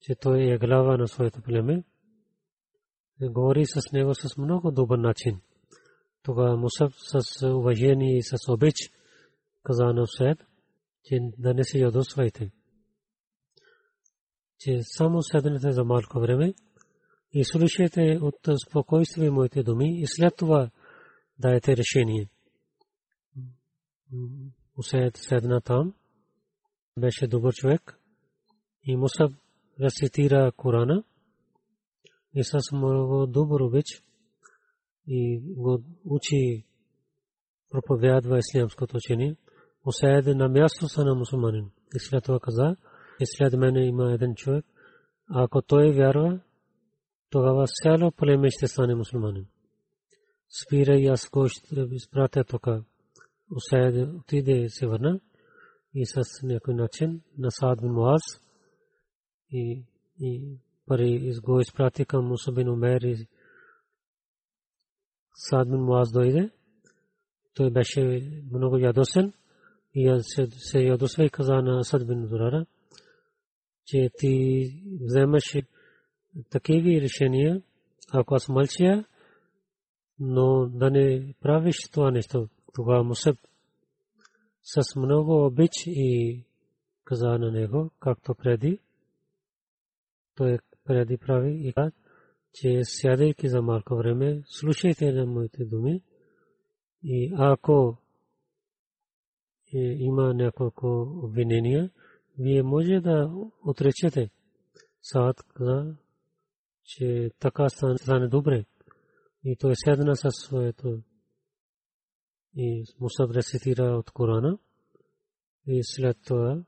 че 0.00 0.14
той 0.14 0.42
е 0.42 0.58
глава 0.58 0.96
на 0.96 1.08
своето 1.08 1.42
племе, 1.42 1.84
говори 3.22 3.66
с 3.66 3.92
него 3.92 4.14
с 4.14 4.36
много 4.36 4.70
добър 4.70 4.98
начин. 4.98 5.40
Тогава 6.22 6.56
Мусаб 6.56 6.92
с 6.94 7.46
уважение 7.46 8.16
и 8.16 8.22
с 8.22 8.36
обич 8.48 8.74
каза 9.62 9.84
на 9.84 10.02
Усайд, 10.02 10.47
че 11.08 11.18
да 11.38 11.54
не 11.54 11.64
се 11.64 11.78
ядосвайте. 11.78 12.50
Че 14.58 14.78
само 14.82 15.22
седнете 15.22 15.72
за 15.72 15.84
малко 15.84 16.20
време 16.20 16.54
и 17.32 17.44
слушайте 17.44 18.18
от 18.22 18.34
спокойствие 18.68 19.30
моите 19.30 19.62
думи 19.62 20.00
и 20.00 20.04
след 20.06 20.36
това 20.36 20.70
дайте 21.38 21.76
решение. 21.76 22.28
Усайд 24.78 25.16
седна 25.16 25.60
там, 25.60 25.94
беше 26.98 27.26
добър 27.26 27.54
човек 27.54 27.98
и 28.82 28.96
Мусаб 28.96 29.32
рецитира 29.80 30.52
Корана 30.56 31.04
и 32.34 32.44
с 32.44 32.58
много 32.72 33.26
добър 33.26 33.60
обич 33.60 34.02
и 35.06 35.40
го 35.42 35.82
учи 36.04 36.64
проповядва 37.70 38.38
ислямското 38.38 38.96
учение. 38.96 39.36
Усайд 39.86 40.26
на 40.26 40.48
място 40.48 40.88
са 40.88 41.04
на 41.04 41.14
мусулманин. 41.14 41.70
И 41.94 41.98
след 41.98 42.24
това 42.24 42.40
каза, 42.40 42.76
и 43.20 43.26
след 43.26 43.52
мене 43.52 43.86
има 43.86 44.12
един 44.12 44.34
човек, 44.34 44.64
ако 45.30 45.62
той 45.62 45.92
вярва, 45.92 46.40
тогава 47.30 47.64
цяло 47.82 48.12
племе 48.12 48.50
ще 48.50 48.66
стане 48.66 48.94
мусулманин. 48.94 49.46
Спира 50.62 50.96
и 50.96 51.06
аз 51.06 51.30
го 51.30 51.48
ще 51.48 51.86
изпратя 51.90 52.44
тук. 52.44 52.66
Усайд 53.56 54.08
отиде 54.14 54.68
се 54.68 54.86
върна 54.86 55.20
и 55.94 56.06
с 56.06 56.22
някой 56.42 56.74
начин 56.74 57.20
на 57.38 57.50
Саад 57.50 57.80
бин 57.80 57.92
Муаз 57.92 58.22
и, 59.50 59.84
и 60.20 60.58
пари 60.86 61.34
го 61.42 61.60
изпрати 61.60 62.04
към 62.04 62.26
Мусабин 62.26 62.68
Умер 62.68 63.00
и 63.00 63.28
Саад 65.34 65.68
бин 65.68 65.80
Муаз 65.80 66.12
дойде. 66.12 66.50
Той 67.54 67.70
беше 67.70 68.32
много 68.52 68.76
ядосен 68.76 69.32
и 69.98 70.20
се 70.48 70.80
ядосва 70.80 71.24
и 71.24 71.30
каза 71.30 71.54
на 71.54 71.80
Асад 71.80 72.06
бин 72.06 72.26
Зурара, 72.26 72.66
че 73.86 74.10
ти 74.18 74.82
вземаш 75.00 75.54
такива 76.50 77.00
решения, 77.00 77.62
ако 78.12 78.34
аз 78.34 78.48
мълча, 78.48 79.04
но 80.18 80.66
да 80.66 80.90
не 80.90 81.34
правиш 81.40 81.76
това 81.92 82.10
нещо. 82.10 82.48
Тогава 82.74 83.04
Мусаб 83.04 83.38
с 84.62 84.96
много 84.96 85.46
обич 85.46 85.72
и 85.86 86.44
каза 87.04 87.28
на 87.28 87.50
него, 87.52 87.90
както 88.00 88.34
преди. 88.34 88.78
Той 90.34 90.58
преди 90.84 91.16
прави 91.16 91.68
и 91.68 91.72
каза, 91.72 91.92
че 92.54 92.80
сядайки 92.84 93.48
за 93.48 93.62
малко 93.62 93.96
време, 93.96 94.42
слушайте 94.46 95.12
на 95.12 95.26
моите 95.26 95.64
думи 95.64 96.02
и 97.02 97.32
ако 97.36 97.98
има 99.76 100.34
няколко 100.34 101.02
обвинения, 101.22 101.90
вие 102.38 102.62
може 102.62 103.00
да 103.00 103.32
отречете. 103.66 104.30
Саад 105.02 105.42
каза, 105.42 105.96
че 106.84 107.30
така 107.38 107.68
стане 107.68 108.28
добре. 108.28 108.64
И 109.44 109.56
той 109.56 109.72
седна 109.76 110.16
със 110.16 110.34
своето 110.34 111.02
и 112.56 112.84
Мусаб 113.00 113.30
рецитира 113.30 113.84
от 113.84 114.10
Корана. 114.10 114.58
И 115.66 115.80
след 115.84 116.16
това 116.26 116.64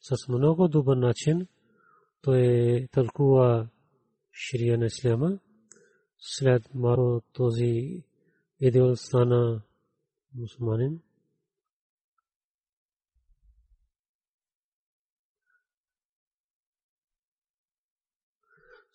с 0.00 0.28
много 0.28 0.68
добър 0.68 0.96
начин 0.96 1.46
той 2.22 2.88
тълкува 2.92 3.68
ширия 4.32 4.78
на 4.78 4.86
Исляма. 4.86 5.38
След 6.18 6.74
малко 6.74 7.22
този 7.32 8.04
идеал 8.60 8.96
стана 8.96 9.62
мусулманин. 10.34 11.00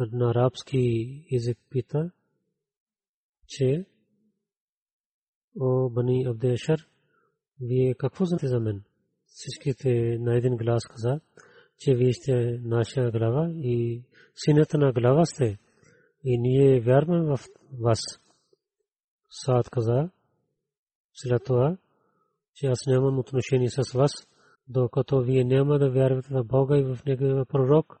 на 0.00 0.30
арабски 0.30 1.24
език 1.32 1.58
пита, 1.70 2.10
че 3.46 3.86
о 5.60 5.90
Бани 5.90 6.26
Абдешар, 6.26 6.78
вие 7.60 7.94
какво 7.94 8.24
знаете 8.24 8.46
за 8.46 8.60
мен? 8.60 8.82
Всичките 9.26 10.18
на 10.20 10.36
един 10.36 10.56
глас 10.56 10.86
каза, 10.86 11.20
че 11.78 11.94
вие 11.94 12.12
сте 12.12 12.60
наша 12.62 13.10
глава 13.10 13.50
и 13.54 14.02
сината 14.34 14.78
на 14.78 14.92
глава 14.92 15.24
сте 15.24 15.58
и 16.24 16.38
ние 16.38 16.80
вярваме 16.80 17.36
в 17.36 17.40
вас. 17.80 18.00
Саад 19.30 19.70
каза, 19.70 20.10
след 21.14 21.44
това, 21.44 21.76
че 22.54 22.66
аз 22.66 22.86
нямам 22.86 23.18
отношение 23.18 23.70
с 23.70 23.92
вас, 23.92 24.12
докато 24.68 25.20
вие 25.20 25.44
няма 25.44 25.78
да 25.78 25.90
вярвате 25.90 26.28
в 26.30 26.44
Бога 26.44 26.78
и 26.78 26.82
в 26.82 26.98
Неговия 27.06 27.44
пророк. 27.44 28.00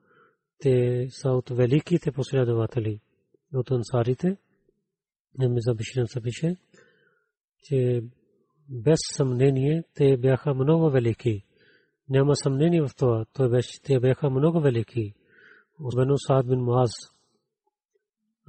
те 0.61 1.07
са 1.09 1.29
от 1.29 1.49
великите 1.49 2.11
последователи 2.11 2.99
от 3.53 3.71
ансарите. 3.71 4.37
Миза 5.39 5.73
Биширан 5.73 6.07
се 6.07 6.21
пише, 6.21 6.57
че 7.63 8.03
без 8.69 8.99
съмнение 9.15 9.83
те 9.95 10.17
бяха 10.17 10.53
много 10.53 10.89
велики. 10.89 11.45
Няма 12.09 12.35
съмнение 12.35 12.81
в 12.81 12.95
това. 12.97 13.25
Той 13.33 13.49
беше, 13.49 13.81
те 13.81 13.99
бяха 13.99 14.29
много 14.29 14.61
велики. 14.61 15.13
Особено 15.79 16.17
Саад 16.17 16.47
бин 16.47 16.59
Муаз. 16.59 16.91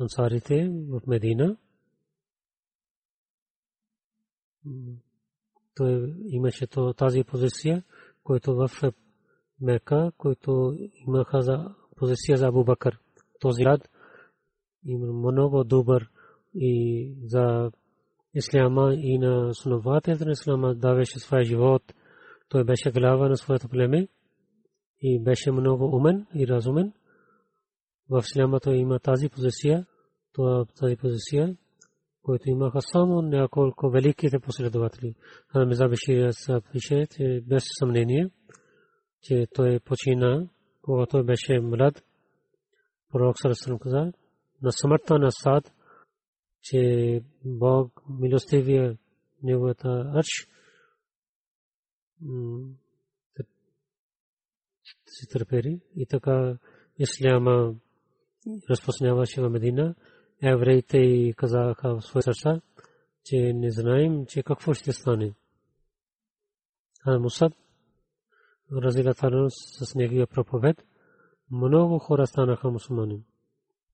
Ансарите 0.01 0.69
в 0.89 1.01
Медина. 1.07 1.57
Той 5.75 6.15
имаше 6.27 6.67
тази 6.97 7.25
позиция, 7.25 7.83
който 8.23 8.55
в 8.55 8.71
Мека, 9.61 10.13
който 10.19 10.77
имаха 11.07 11.43
за 11.43 11.75
позиция 12.03 12.37
за 12.39 12.47
Абу 12.47 12.65
Бакър. 12.65 12.99
Този 13.41 13.65
рад 13.65 13.89
много 14.87 15.65
добър 15.65 16.09
и 16.55 17.15
за 17.25 17.71
исляма 18.35 18.95
и 18.95 19.19
на 19.19 19.47
основателите 19.47 20.25
на 20.25 20.31
исляма 20.31 20.75
даваше 20.75 21.19
своя 21.19 21.45
живот. 21.45 21.83
Той 22.49 22.65
беше 22.65 22.91
глава 22.91 23.29
на 23.29 23.37
своето 23.37 23.69
племе 23.69 24.09
и 25.01 25.23
беше 25.23 25.53
много 25.53 25.85
умен 25.97 26.27
и 26.35 26.47
разумен. 26.47 26.93
В 28.11 28.23
исляма 28.25 28.61
той 28.61 28.77
има 28.77 28.99
тази 28.99 29.29
позиция, 29.29 29.87
тази 30.81 30.97
позиция, 30.97 31.57
който 32.23 32.43
имаха 32.51 32.81
само 32.81 33.23
няколко 33.23 33.91
великите 33.91 34.39
последователи. 34.39 35.15
Хамиза 35.49 35.89
Бешир 35.89 36.31
пише, 36.73 37.07
без 37.49 37.63
съмнение, 37.79 38.31
че 39.23 39.47
той 39.55 39.81
почина, 39.81 40.49
когато 40.83 41.25
беше 41.25 41.61
млад. 41.61 42.05
Пророк 43.13 43.39
Сарасалам 43.39 43.79
каза, 43.79 44.13
на 44.63 44.73
смъртта 44.73 45.19
на 45.19 45.31
Сад, 45.31 45.73
че 46.63 47.23
Бог 47.45 48.03
милостивия 48.09 48.99
неговата 49.43 50.13
арш 50.15 50.49
си 55.07 55.29
търпери 55.29 55.81
и 55.97 56.07
така 56.07 56.59
исляма 56.99 57.75
разпространяваше 58.71 59.43
в 59.43 59.51
Медина. 59.51 59.95
Евреите 60.43 60.99
и 60.99 61.35
казаха 61.35 61.95
в 61.95 62.01
своя 62.01 62.23
сърца, 62.23 62.61
че 63.25 63.53
не 63.53 63.71
знаем, 63.71 64.27
че 64.27 64.43
какво 64.43 64.75
ще 64.75 64.93
стане. 64.93 65.35
А 67.05 67.19
Мусаб 67.19 67.53
разилатарно 68.73 69.51
с 69.51 69.95
неговия 69.95 70.27
проповед, 70.27 70.85
много 71.51 71.99
хора 71.99 72.27
станаха 72.27 72.71
мусулмани. 72.71 73.25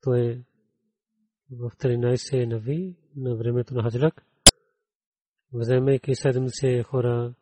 Той 0.02 0.44
в 1.50 1.70
13 1.70 2.46
нави 2.46 2.96
на 3.16 3.36
времето 3.36 3.74
на 3.74 3.82
Хаджрак, 3.82 4.24
вземайки 5.52 6.10
70 6.10 6.82
хора 6.82 7.34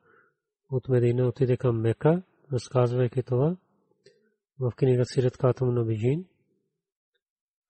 от 0.71 0.89
Медина 0.89 1.29
отиде 1.29 1.57
към 1.57 1.81
Мека, 1.81 2.23
разказвайки 2.53 3.23
това 3.23 3.57
в 4.61 4.73
книга 4.77 5.05
Сират 5.05 5.37
Катам 5.37 5.75
на 5.75 5.85
Бижин. 5.85 6.25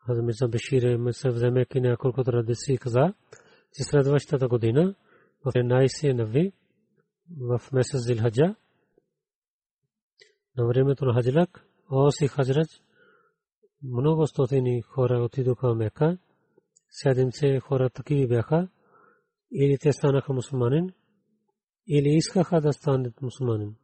Хазмиза 0.07 0.49
Бешир 0.49 0.99
се 1.11 1.31
вземайки 1.31 1.81
няколко 1.81 2.25
традиции 2.25 2.79
каза, 2.79 3.15
че 3.73 3.83
следващата 3.83 4.49
година 4.49 4.95
в 5.45 5.53
13 5.53 6.13
нави 6.13 6.53
в 7.41 7.61
месец 7.73 8.01
Зилхаджа 8.07 8.55
на 10.57 10.67
времето 10.67 11.05
на 11.05 11.15
Хаджрак, 11.15 11.67
Ос 11.91 12.21
и 12.21 12.29
много 13.83 14.27
стотини 14.27 14.83
хора 14.83 15.25
отидоха 15.25 15.75
в 15.75 15.77
Мека 15.77 16.19
седемце 16.91 17.61
хора 17.61 17.91
такива 17.91 18.29
бяха, 18.29 18.69
или 19.53 19.79
те 19.79 19.93
станаха 19.93 20.33
мусулманин, 20.33 20.93
или 21.89 22.09
искаха 22.09 22.61
да 22.61 22.73
станат 22.73 23.23
мусулманин. 23.23 23.75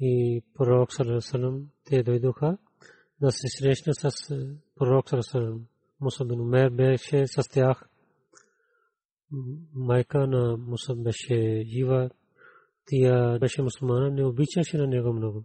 И 0.00 0.42
пророк 0.54 0.92
Салам 1.20 1.68
те 1.84 2.02
дойдоха 2.02 2.58
да 3.20 3.30
се 3.30 3.48
срещна 3.48 3.94
с 3.94 4.10
пророк 4.76 5.08
Салам. 5.20 5.66
Муса 6.00 6.24
бин 6.24 6.40
Умер 6.40 6.70
беше 6.70 7.26
с 7.26 7.48
тях. 7.48 7.88
Майка 9.74 10.26
на 10.26 10.56
Муса 10.56 10.94
беше 10.94 11.64
жива. 11.66 12.10
Тя 12.86 13.38
беше 13.38 13.62
мусулмана, 13.62 14.10
не 14.10 14.24
обичаше 14.24 14.78
на 14.78 14.86
него 14.86 15.12
много. 15.12 15.44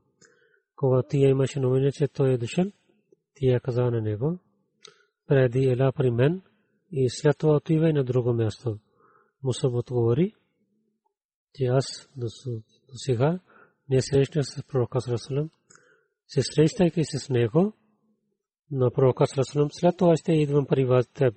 Когато 0.82 1.08
тя 1.08 1.28
имаше 1.28 1.60
новина, 1.60 1.90
че 1.92 2.08
той 2.08 2.32
е 2.32 2.38
дошъл, 2.38 2.64
тя 3.34 3.60
каза 3.60 3.82
на 3.82 4.00
него, 4.00 4.38
преди 5.26 5.64
ела 5.64 5.92
при 5.92 6.10
мен, 6.10 6.42
и 6.92 7.10
след 7.10 7.38
това 7.38 7.56
отива 7.56 7.92
на 7.92 8.04
друго 8.04 8.32
място. 8.32 8.78
Мусаб 9.42 9.74
отговори, 9.74 10.34
че 11.54 11.64
аз 11.64 12.08
до 12.16 12.26
сега 12.94 13.40
не 13.90 14.02
срещнах 14.02 14.46
с 14.46 14.62
пророка 14.62 15.00
Сарасалам. 15.00 15.50
Се 16.26 16.42
срещайки 16.42 17.04
се 17.04 17.18
с 17.18 17.28
него, 17.28 17.72
на 18.70 18.90
пророка 18.90 19.26
Сарасалам, 19.26 19.68
след 19.72 19.96
това 19.96 20.16
ще 20.16 20.32
идвам 20.32 20.66
при 20.66 20.84
вас 20.84 21.08
теб. 21.08 21.34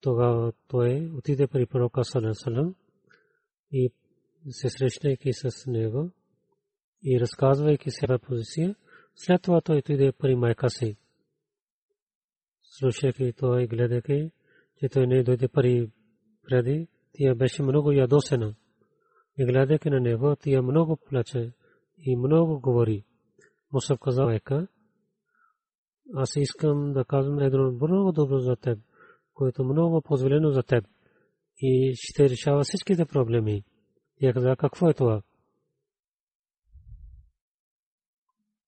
Тогава 0.00 0.52
той 0.68 1.10
отиде 1.14 1.46
при 1.46 1.66
пророка 1.66 2.04
Сарасалам 2.04 2.74
и 3.72 3.92
се 4.50 4.68
срещайки 4.68 5.32
с 5.32 5.66
него 5.66 6.10
и 7.03 7.19
разказвайки 7.19 7.91
себе 7.91 8.17
позиция, 8.17 8.75
след 9.15 9.41
това 9.41 9.61
той 9.61 9.77
отиде 9.77 10.11
при 10.11 10.35
майка 10.35 10.69
си. 10.69 10.97
Слушайки 12.61 13.33
и 13.41 13.67
гледайки, 13.67 14.31
че 14.79 14.89
той 14.89 15.07
не 15.07 15.23
дойде 15.23 15.47
пари 15.47 15.91
преди, 16.43 16.87
тя 17.13 17.35
беше 17.35 17.63
много 17.63 17.91
ядосена. 17.91 18.55
И 19.37 19.45
гледайки 19.45 19.89
на 19.89 19.99
него, 19.99 20.35
тя 20.35 20.61
много 20.61 20.97
плаче 20.97 21.51
и 21.97 22.15
много 22.15 22.59
говори. 22.59 23.05
Мусаб 23.73 23.99
каза 23.99 24.33
ека, 24.33 24.67
аз 26.13 26.35
искам 26.35 26.93
да 26.93 27.05
казвам 27.05 27.39
едно 27.39 27.71
много 27.71 28.11
добро 28.11 28.39
за 28.39 28.55
теб, 28.55 28.79
което 29.33 29.63
много 29.63 30.01
позволено 30.01 30.51
за 30.51 30.63
теб 30.63 30.85
и 31.57 31.93
ще 31.95 32.29
решава 32.29 32.63
всичките 32.63 33.05
проблеми. 33.05 33.63
Тя 34.19 34.33
каза, 34.33 34.55
какво 34.55 34.89
е 34.89 34.93
това? 34.93 35.21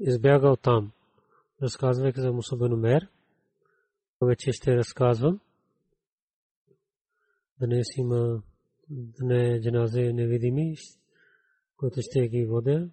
избягал 0.00 0.56
там. 0.56 0.92
Разказвайки 1.62 2.20
за 2.20 2.32
Мусабен 2.32 2.72
Умер, 2.72 3.08
вече 4.22 4.52
ще 4.52 4.76
разказвам. 4.76 5.40
Днес 7.60 7.86
има 7.96 8.42
дне 8.90 9.60
джаназе 9.60 10.12
невидими, 10.12 10.76
които 11.76 12.02
ще 12.02 12.28
ги 12.28 12.46
водя. 12.46 12.88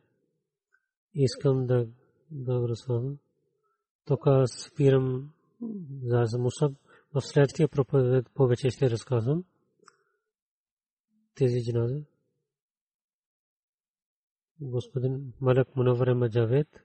Искам 1.13 1.67
да 1.67 1.87
да 2.31 2.67
разказвам. 2.69 3.17
Тук 4.05 4.23
спирам 4.47 5.31
за 6.03 6.37
Мусаб. 6.39 6.73
В 7.13 7.21
следващия 7.21 7.67
проповед 7.67 8.29
повече 8.33 8.69
ще 8.69 8.89
разказвам 8.89 9.43
тези 11.35 11.63
джаназе. 11.63 12.03
Господин 14.61 15.33
Малак 15.41 15.75
Мунавар 15.75 16.13
Маджавед 16.13 16.84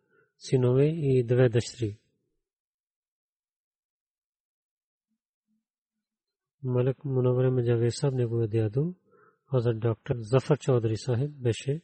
синове 0.40 0.86
и 0.86 1.24
две 1.24 1.48
дъщери 1.48 1.98
Малик 6.62 7.04
Мунавар 7.04 7.48
Маджаве 7.48 7.90
Саб 7.90 8.14
неговия 8.14 8.48
дядо, 8.48 8.94
Хазрат 9.50 9.80
доктор 9.80 10.16
Зафар 10.18 10.58
Чаудри 10.58 10.96
Сахиб 10.96 11.30
беше 11.30 11.82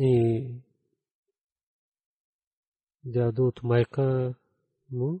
и 0.00 0.46
дядо 3.04 3.46
от 3.46 3.62
майка 3.62 4.34
му 4.92 5.20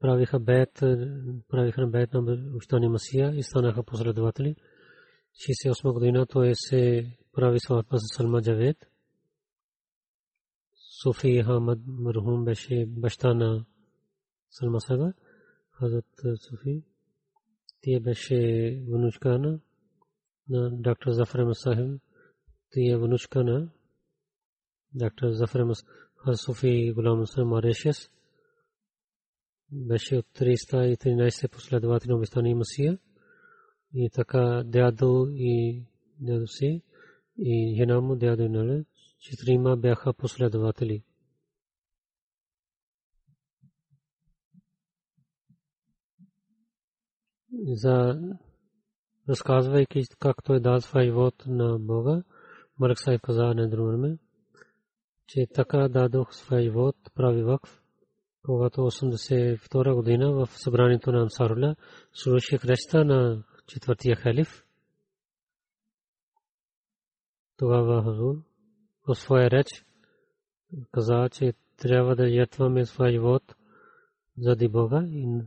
правиха 0.00 0.40
бед, 0.40 0.72
правиха 1.48 1.86
бед 1.86 2.12
на 2.12 2.50
Ущани 2.56 2.88
Масия 2.88 3.36
и 3.36 3.42
станаха 3.42 3.82
последователи. 3.82 4.56
68 5.34 5.92
година 5.92 6.26
той 6.26 6.52
се 6.54 7.12
прави 7.32 7.60
сватба 7.60 7.96
за 7.96 8.06
Салма 8.16 8.42
Джавед. 8.42 8.76
Суфи 11.02 11.42
Хамад 11.42 11.78
Мархум 11.86 12.44
беше 12.44 12.86
баща 12.86 13.34
на 13.34 13.64
Салма 14.50 14.80
Сага, 14.80 15.12
Хазрат 15.70 16.04
Суфи. 16.36 16.84
Тия 17.80 18.00
беше 18.00 18.36
внучка 18.88 19.38
на 20.48 20.70
доктор 20.70 21.10
Зафар 21.10 21.44
Масахим. 21.44 22.00
Тия 22.70 22.98
внучка 22.98 23.44
на 23.44 23.68
доктор 24.94 25.30
Зафар 25.30 25.62
Масахим. 25.62 25.94
Суфи 26.34 26.92
Гулам 26.92 27.24
Марешес 27.38 28.10
беше 29.71 30.15
от 30.15 30.25
313 30.25 31.51
последователи 31.51 32.09
на 32.09 32.15
обещания 32.15 32.55
Масия. 32.55 32.97
И 33.93 34.09
така 34.09 34.63
дядо 34.65 35.27
и 35.31 35.83
дядо 36.19 36.47
си 36.47 36.81
и 37.37 37.75
жена 37.77 38.01
му 38.01 38.15
дядо 38.15 38.43
и 38.43 38.49
нали, 38.49 38.85
четирима 39.19 39.77
бяха 39.77 40.13
последователи. 40.13 41.03
За 47.63 48.19
разказвайки 49.29 50.03
как 50.19 50.43
той 50.43 50.59
дал 50.59 50.81
своя 50.81 51.05
живот 51.05 51.43
на 51.47 51.79
Бога, 51.79 52.23
Марк 52.79 52.99
Сайф 52.99 53.21
каза 53.21 53.43
на 53.43 53.69
другото 53.69 54.17
че 55.27 55.47
така 55.53 55.87
дадох 55.87 56.35
своя 56.35 56.63
живот, 56.63 56.95
прави 57.15 57.43
вакф 57.43 57.78
когато 58.49 58.81
82 58.81 59.93
година 59.93 60.31
в 60.31 60.49
събранието 60.51 61.11
на 61.11 61.21
Ансарула 61.21 61.75
служи 62.13 62.57
кръста 62.57 63.05
на 63.05 63.43
четвъртия 63.67 64.15
халиф. 64.15 64.65
Тогава 67.57 68.03
Хазур 68.03 68.35
в 69.07 69.15
своя 69.15 69.51
реч 69.51 69.67
каза, 70.91 71.29
че 71.31 71.53
трябва 71.77 72.15
да 72.15 72.29
жертваме 72.29 72.85
своя 72.85 73.11
живот 73.11 73.55
заради 74.37 74.67
Бога 74.67 75.03
и 75.07 75.41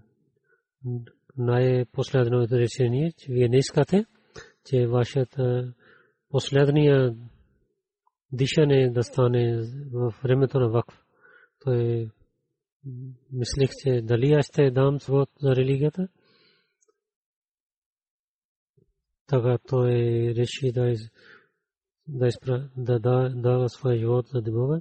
най-последното 1.36 2.56
решение, 2.56 3.12
че 3.12 3.32
вие 3.32 3.48
не 3.48 3.58
искате, 3.58 4.06
че 4.64 4.86
вашата 4.86 5.74
последния 6.30 7.16
дишане 8.32 8.90
да 8.90 9.02
стане 9.02 9.70
в 9.92 10.14
времето 10.22 10.60
на 10.60 10.68
вакф. 10.68 11.04
Той 11.64 12.10
мислех, 13.32 13.70
че 13.82 14.02
дали 14.02 14.32
аз 14.32 14.46
ще 14.46 14.70
дам 14.70 15.00
свод 15.00 15.30
за 15.40 15.56
религията. 15.56 16.08
Така 19.26 19.58
той 19.68 19.92
реши 20.36 20.72
да 20.72 20.94
да 22.08 22.26
изпра, 22.26 22.70
да 22.76 22.98
дава 23.34 23.68
своя 23.68 23.98
живот 23.98 24.26
за 24.34 24.42
Бога. 24.42 24.80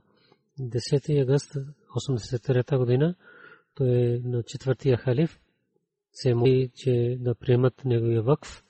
10 0.59 1.21
август 1.21 1.55
83 1.95 2.77
година 2.77 3.15
той 3.75 3.89
е 3.89 4.19
на 4.23 4.43
четвъртия 4.43 4.97
халиф 4.97 5.41
се 6.13 6.33
моли, 6.33 6.71
че 6.75 7.17
да 7.19 7.35
приемат 7.35 7.85
неговия 7.85 8.23
вакф. 8.23 8.63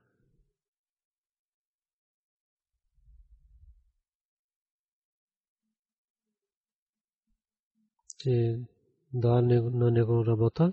че 8.18 8.60
дал 9.12 9.42
на 9.42 9.90
него 9.90 10.26
работа. 10.26 10.72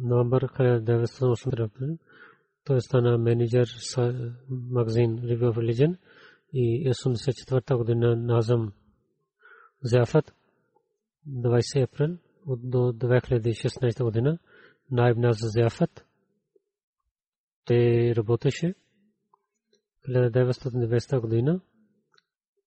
November 0.00 0.40
1980 0.40 1.98
той 2.64 2.80
стана 2.80 3.18
менеджер 3.18 3.66
магазин 4.48 5.18
Review 5.18 5.52
of 5.52 5.56
Religion 5.56 5.96
и 6.52 6.90
84 6.90 7.76
година 7.76 8.16
Назам 8.16 8.72
Зяфат 9.82 10.34
20 11.28 11.82
април 11.82 12.18
до 12.46 12.78
2016 12.78 14.02
година 14.04 14.38
Найб 14.90 15.16
Наз 15.16 15.36
Зяфат 15.40 16.06
те 17.64 18.12
работеше 18.16 18.74
1990 20.08 21.20
година 21.20 21.60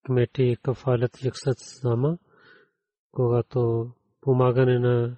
кмети 0.05 0.57
Кафалат 0.63 1.23
Яксат 1.23 1.57
Зама 1.81 2.17
когато 3.11 3.91
помагане 4.21 4.79
на 4.79 5.17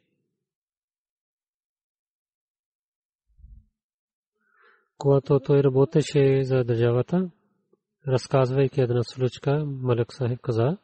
когато 5.00 5.40
той 5.40 5.62
работеше 5.62 6.44
за 6.44 6.64
държавата, 6.64 7.30
разказвайки 8.08 8.80
една 8.80 9.02
случка, 9.02 9.64
Малек 9.66 10.12
Сахиб 10.12 10.40
каза, 10.40 10.78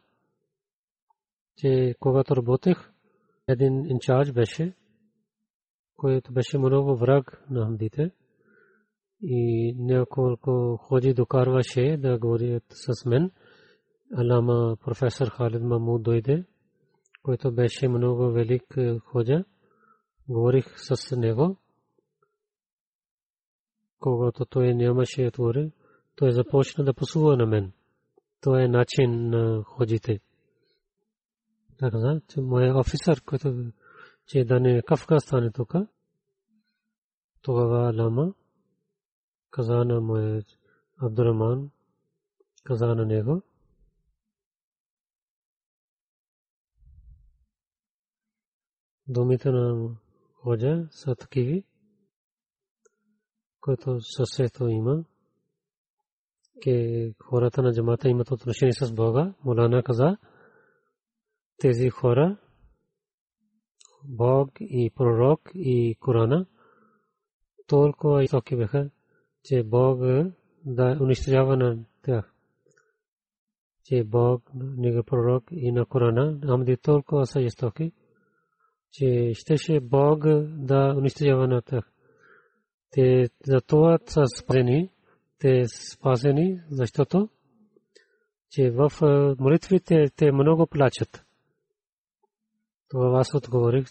че 1.57 1.95
когато 1.99 2.35
работех, 2.35 2.91
един 3.47 3.85
инчарж 3.85 4.31
беше, 4.31 4.73
който 5.97 6.33
беше 6.33 6.57
много 6.57 6.95
враг 6.95 7.43
на 7.49 7.65
хамдите 7.65 8.11
и 9.21 9.75
няколко 9.77 10.77
ходи 10.77 11.13
докарваше 11.13 11.97
да 11.97 12.17
говорят 12.17 12.63
с 12.69 13.05
мен. 13.05 13.31
Алама 14.17 14.77
професор 14.85 15.27
Халид 15.27 15.61
Мамуд 15.61 16.03
дойде, 16.03 16.45
който 17.23 17.51
беше 17.51 17.87
много 17.87 18.31
велик 18.31 18.77
ходжа. 19.05 19.43
Говорих 20.29 20.65
с 20.75 21.15
него 21.15 21.57
когато 23.99 24.45
той 24.45 24.73
нямаше 24.73 25.27
отвори, 25.27 25.71
той 26.15 26.31
започна 26.31 26.83
да 26.83 26.93
посува 26.93 27.37
на 27.37 27.45
мен. 27.45 27.71
Това 28.41 28.63
е 28.63 28.67
начин 28.67 29.29
на 29.29 29.63
ходите. 29.63 30.19
Така 31.77 31.91
каза, 31.91 32.21
че 32.27 32.41
моят 32.41 32.75
офисър, 32.75 33.21
който 33.25 33.71
че 34.25 34.45
да 34.45 34.59
не 34.59 34.81
Кавка 34.81 35.19
стане 35.19 35.51
тук, 35.51 35.73
тогава 37.41 38.03
лама 38.03 38.33
каза 39.49 39.85
на 39.85 40.01
моят 40.01 40.45
Абдураман, 40.97 41.71
каза 42.63 42.95
на 42.95 43.05
него, 43.05 43.41
думите 49.07 49.51
на 49.51 49.95
ходжа 50.33 50.87
са 50.91 51.15
такиви, 51.15 51.63
който 53.68 54.00
съсето 54.00 54.68
има, 54.68 55.04
че 56.60 57.14
хората 57.22 57.62
на 57.62 57.72
джамата 57.72 58.08
имат 58.08 58.30
отношение 58.30 58.72
с 58.72 58.92
Бога. 58.92 59.34
Молана 59.44 59.82
каза, 59.82 60.16
тези 61.58 61.90
хора, 61.90 62.36
Бог 64.04 64.50
и 64.60 64.90
пророк 64.94 65.40
и 65.54 65.96
Корана, 66.00 66.46
толкова 67.66 68.18
високи 68.18 68.56
бяха, 68.56 68.90
че 69.44 69.62
Бог 69.62 70.00
да 70.64 70.98
унищожава 71.00 71.56
на 71.56 71.84
тях. 72.02 72.34
Че 73.84 74.04
Бог, 74.04 74.50
нега 74.54 75.02
пророк 75.02 75.44
и 75.50 75.72
на 75.72 75.86
Корана, 75.86 76.38
Амди 76.42 76.76
толкова 76.76 77.26
са 77.26 77.40
жестоки, 77.40 77.92
че 78.92 79.32
щеше 79.34 79.80
Бог 79.80 80.24
да 80.46 80.94
унищожава 80.96 81.48
на 81.48 81.62
тях. 81.62 81.92
Те 82.90 83.28
за 83.46 83.60
това 83.60 83.98
са 84.06 84.22
спасени, 84.38 84.90
те 85.38 85.64
спасени, 85.92 86.62
защото 86.70 87.28
че 88.50 88.70
в 88.70 88.92
е, 89.02 89.42
молитвите 89.42 90.10
те 90.16 90.32
много 90.32 90.66
плачат. 90.66 91.24
Това 92.88 93.20
аз 93.20 93.34
отговорих, 93.34 93.86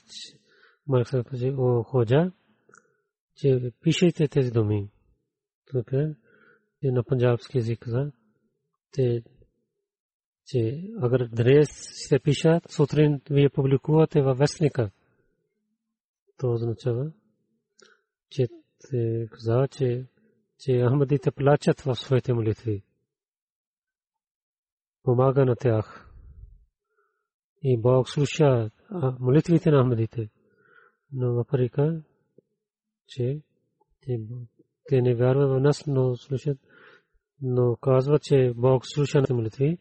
Марк 0.87 1.07
Ходжа, 1.85 2.31
че 3.35 3.71
пишете 3.81 4.27
тези 4.27 4.51
думи. 4.51 4.89
Тук 5.65 5.91
е, 5.91 6.15
е 6.83 6.91
на 6.91 7.03
панджабски 7.03 7.57
език 7.57 7.87
за 7.87 8.11
те 8.91 9.23
че 10.45 10.83
агар 11.01 11.27
днес 11.31 11.67
се 12.07 12.19
пишат, 12.19 12.71
сутрин 12.71 13.21
вие 13.29 13.49
публикувате 13.49 14.21
във 14.21 14.37
вестника. 14.37 14.91
То 16.37 16.53
означава, 16.53 17.11
че 18.29 18.47
каза, 19.31 19.67
че, 19.71 20.07
че 20.59 20.85
Ахмадите 20.85 21.31
плачат 21.31 21.81
в 21.81 21.95
своите 21.95 22.33
молитви. 22.33 22.83
Помага 25.03 25.45
на 25.45 25.55
тях. 25.55 26.09
И 27.61 27.81
Бог 27.81 28.09
слуша 28.09 28.71
молитвите 29.19 29.71
на 29.71 29.83
Ахмадите. 29.83 30.29
Но 31.11 31.33
въпреки, 31.33 32.03
че 33.07 33.41
те 34.87 35.01
не 35.01 35.15
вярват 35.15 35.49
в 35.49 35.59
нас, 35.59 35.87
но 35.87 36.15
слушат, 36.15 36.57
но 37.41 37.75
казват, 37.75 38.23
че 38.23 38.53
Бог 38.55 38.83
слуша 38.85 39.21
на 39.29 39.35
молитви. 39.35 39.77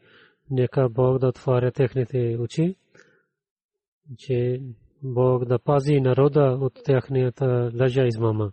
Нека 0.51 0.89
Бог 0.89 1.19
да 1.19 1.29
отваря 1.29 1.73
техните 1.73 2.37
очи, 2.41 2.77
че 4.19 4.63
Бог 5.03 5.45
да 5.45 5.59
пази 5.59 6.01
народа 6.01 6.59
от 6.61 6.73
тяхната 6.85 7.71
лъжа 7.81 8.03
измама. 8.07 8.53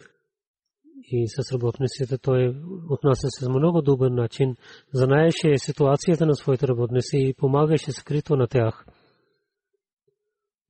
и 1.11 1.27
с 1.27 1.53
работниците 1.53 2.17
той 2.17 2.55
отнася 2.89 3.27
се 3.29 3.49
много 3.49 3.81
добър 3.81 4.11
начин. 4.11 4.55
Знаеше 4.93 5.57
ситуацията 5.57 6.25
на 6.25 6.35
своите 6.35 6.67
работници 6.67 7.17
и 7.17 7.33
помагаше 7.33 7.91
скрито 7.91 8.35
на 8.35 8.47
тях. 8.47 8.85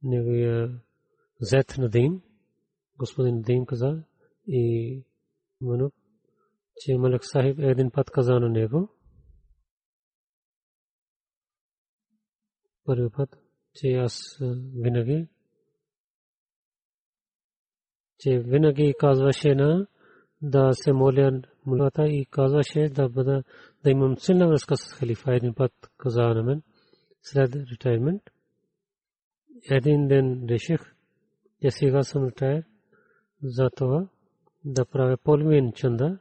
Неговия 0.03 0.81
зет 1.41 1.75
на 1.77 1.89
Дим, 1.89 2.21
господин 2.97 3.41
Дим 3.41 3.65
каза 3.65 4.03
и 4.47 5.03
Манук, 5.61 5.93
че 6.77 6.97
Малак 6.97 7.25
Сахиб 7.25 7.59
един 7.59 7.91
път 7.91 8.11
каза 8.11 8.33
на 8.33 8.49
него, 8.49 8.89
първи 12.85 13.09
път, 13.09 13.37
че 13.73 13.93
аз 13.93 14.37
винаги, 14.75 15.27
че 18.19 18.39
винаги 18.39 18.93
казваше 18.99 19.55
на 19.55 19.87
да 20.42 20.70
се 20.72 20.92
моля 20.92 21.42
молата 21.66 22.08
и 22.08 22.26
казваше 22.30 22.88
да 22.88 23.08
бъда 23.08 23.42
да 23.84 23.90
имам 23.90 24.16
силна 24.18 24.48
връзка 24.48 24.76
с 24.76 24.92
халифа 24.92 25.34
един 25.34 25.54
път 25.54 25.72
каза 25.98 26.22
на 26.22 26.42
мен 26.42 26.62
след 27.22 27.56
ретайрмент. 27.72 28.22
Един 29.70 30.08
ден 30.08 30.46
реших, 30.50 30.80
че 31.62 31.70
сега 31.70 32.02
съм 32.02 32.24
ретайр 32.24 32.64
за 33.42 33.70
това 33.76 34.08
да 34.64 34.84
правя 34.84 35.16
половин 35.16 35.72
чанда. 35.72 36.18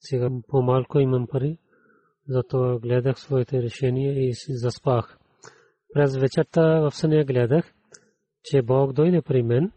Сега 0.00 0.28
по-малко 0.48 1.00
имам 1.00 1.26
пари, 1.26 1.58
затова 2.28 2.78
гледах 2.78 3.18
своите 3.18 3.62
решения 3.62 4.28
и 4.28 4.32
заспах. 4.48 5.18
През 5.94 6.16
вечерта 6.16 6.80
в 6.80 6.90
съня 6.90 7.24
гледах, 7.24 7.74
че 8.42 8.62
Бог 8.62 8.92
дойде 8.92 9.22
при 9.22 9.42
мен 9.42 9.72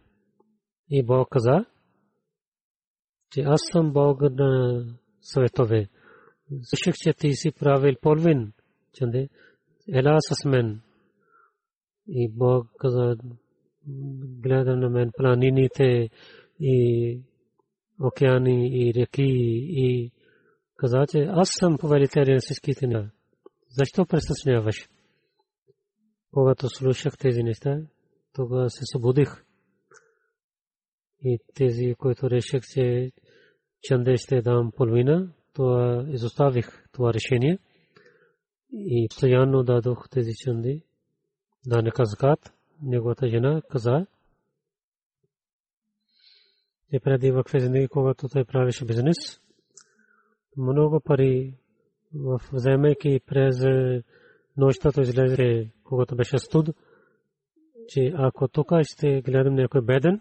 и 0.90 1.04
Бог 1.04 1.30
каза, 1.30 1.66
че 3.31 3.41
аз 3.41 3.61
съм 3.73 3.93
Бог 3.93 4.21
на 4.21 4.85
светове. 5.21 5.89
Слушах, 6.63 6.95
че 6.95 7.13
ти 7.13 7.35
си 7.35 7.53
правил 7.53 7.95
половин 8.03 8.53
чанде. 8.93 9.29
Ела 9.93 10.19
с 10.21 10.45
мен. 10.45 10.81
И 12.09 12.29
Бог 12.29 12.67
каза, 12.79 13.17
гледа 14.43 14.77
на 14.77 14.91
мен 14.91 15.11
планините 15.17 16.11
и 16.61 17.21
океани 18.01 18.69
и 18.69 18.95
реки 18.95 19.33
и 19.71 20.13
каза, 20.77 21.07
че 21.09 21.19
аз 21.19 21.49
съм 21.61 21.79
повелителен 21.79 22.35
на 22.35 22.41
всичките 22.41 22.87
неща. 22.87 23.11
Защо 23.69 24.07
пресъсняваш? 24.07 24.89
Когато 26.33 26.69
слушах 26.69 27.19
тези 27.19 27.43
неща, 27.43 27.81
тогава 28.33 28.71
се 28.71 28.81
събудих. 28.93 29.45
И 31.25 31.39
тези, 31.55 31.95
които 31.99 32.31
реших, 32.31 32.63
че 32.75 33.13
чанде 33.83 34.17
ще 34.17 34.43
дам 34.43 34.73
половина, 34.77 35.33
това 35.53 36.07
изоставих 36.09 36.85
това 36.93 37.15
решение. 37.15 37.59
И 38.73 39.07
постоянно 39.11 39.63
дадох 39.63 40.09
тези 40.11 40.33
чанди. 40.35 40.83
Да 41.67 41.83
не 41.83 41.91
казкат, 41.91 42.53
неговата 42.83 43.29
жена 43.29 43.63
каза, 43.71 44.07
че 46.91 47.01
преди 47.01 47.31
в 47.31 47.45
зиндagi, 47.55 47.89
когато 47.89 48.29
той 48.29 48.45
правеше 48.45 48.85
бизнес, 48.85 49.17
много 50.57 51.01
пари 51.01 51.55
в 52.15 52.41
вземайки 52.53 53.21
през 53.27 53.57
нощта, 54.57 54.93
той 54.93 55.03
излезе, 55.03 55.71
когато 55.85 56.17
беше 56.17 56.39
студ, 56.39 56.69
че 57.89 58.13
ако 58.17 58.49
тук 58.49 58.73
ще 58.83 59.23
гледам 59.23 59.55
някой 59.55 59.83
беден, 59.83 60.21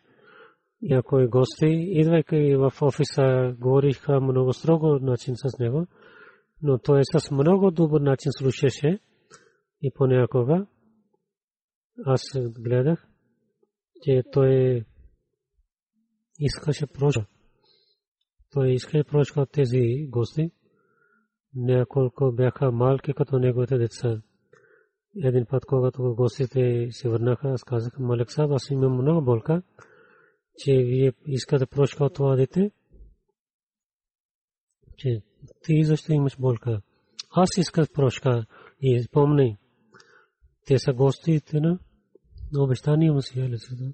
ако 0.91 1.27
гости, 1.29 1.67
идвайки 1.89 2.55
в 2.55 2.71
офиса, 2.81 3.55
говориха 3.59 4.21
много 4.21 4.53
строго 4.53 4.99
начин 5.01 5.35
с 5.37 5.59
него, 5.59 5.87
но 6.61 6.77
той 6.77 7.01
с 7.03 7.31
много 7.31 7.71
добър 7.71 8.01
начин 8.01 8.31
слушаше 8.31 8.99
и 9.81 9.91
понякога 9.95 10.65
аз 12.05 12.21
гледах, 12.59 13.07
че 14.03 14.23
той 14.31 14.83
искаше 16.39 16.87
проща. 16.87 17.25
Той 18.51 18.69
искаше 18.69 19.03
проща 19.03 19.41
от 19.41 19.51
тези 19.51 20.07
гости. 20.09 20.51
Няколко 21.55 22.31
бяха 22.31 22.71
малки 22.71 23.13
като 23.13 23.39
неговите 23.39 23.77
деца. 23.77 24.21
Един 25.23 25.45
път, 25.45 25.65
когато 25.65 26.15
гостите 26.15 26.87
се 26.91 27.09
върнаха, 27.09 27.49
аз 27.49 27.63
казах, 27.63 27.99
Малек 27.99 28.27
аз 28.37 28.69
имам 28.69 28.93
много 28.93 29.21
болка, 29.21 29.61
че 30.57 30.71
вие 30.71 31.13
искате 31.25 31.65
прошка 31.65 32.05
от 32.05 32.13
това 32.13 32.35
дете, 32.35 32.71
че 34.97 35.21
ти 35.63 35.83
защо 35.83 36.13
имаш 36.13 36.37
болка. 36.39 36.81
Аз 37.29 37.49
исках 37.57 37.91
прошка 37.91 38.45
и 38.81 39.03
спомни, 39.03 39.57
те 40.65 40.79
са 40.79 40.93
гостите 40.93 41.59
на 41.59 41.79
обещания 42.57 43.13
Масия 43.13 43.45
Алисада. 43.45 43.93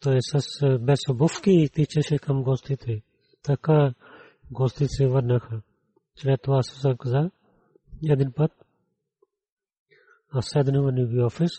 Той 0.00 0.18
с 0.20 0.78
без 0.78 0.98
обувки 1.10 1.68
тичаше 1.74 2.18
към 2.18 2.42
гостите. 2.42 3.02
Така 3.42 3.94
гостите 4.50 4.86
се 4.88 5.06
върнаха. 5.06 5.62
След 6.16 6.42
това 6.42 6.62
се 6.62 6.94
каза 6.98 7.30
един 8.10 8.32
път. 8.32 8.52
Аз 10.30 10.46
седна 10.48 10.82
в 10.82 11.26
офис. 11.26 11.50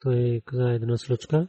Той 0.00 0.42
каза 0.44 0.70
една 0.70 0.96
случка. 0.96 1.48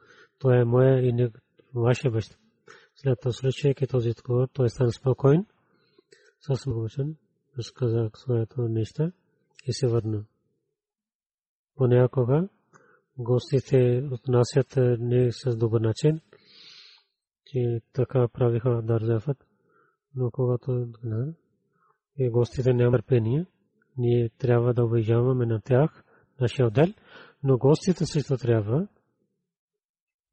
То 0.41 0.51
е 0.51 0.65
моя 0.65 1.07
и 1.07 1.13
не 1.13 1.31
вашия 1.75 2.11
баща. 2.11 2.35
След 2.95 3.19
това 3.21 3.31
случайки 3.31 3.87
този 3.87 4.09
отговор, 4.09 4.47
той 4.53 4.69
стана 4.69 4.91
спокоен, 4.91 5.45
с 6.39 6.65
мъчен, 6.65 7.15
разказа 7.57 8.09
своето 8.15 8.61
неща 8.61 9.11
и 9.67 9.73
се 9.73 9.87
върна. 9.87 10.25
Понякога 11.75 12.47
гостите 13.17 14.09
отнасят 14.11 14.73
не 14.99 15.31
с 15.31 15.57
добър 15.57 15.81
начин, 15.81 16.19
че 17.45 17.81
така 17.93 18.27
правиха 18.27 18.81
Дарзафът, 18.83 19.47
но 20.15 20.31
когато 20.31 20.87
и 22.17 22.29
гостите 22.29 22.73
нямат 22.73 23.01
търпение, 23.01 23.45
ние 23.97 24.29
трябва 24.29 24.73
да 24.73 24.85
уважаваме 24.85 25.45
на 25.45 25.61
тях 25.61 26.03
нашия 26.41 26.67
отдел, 26.67 26.87
но 27.43 27.57
гостите 27.57 28.05
също 28.05 28.37
трябва 28.37 28.87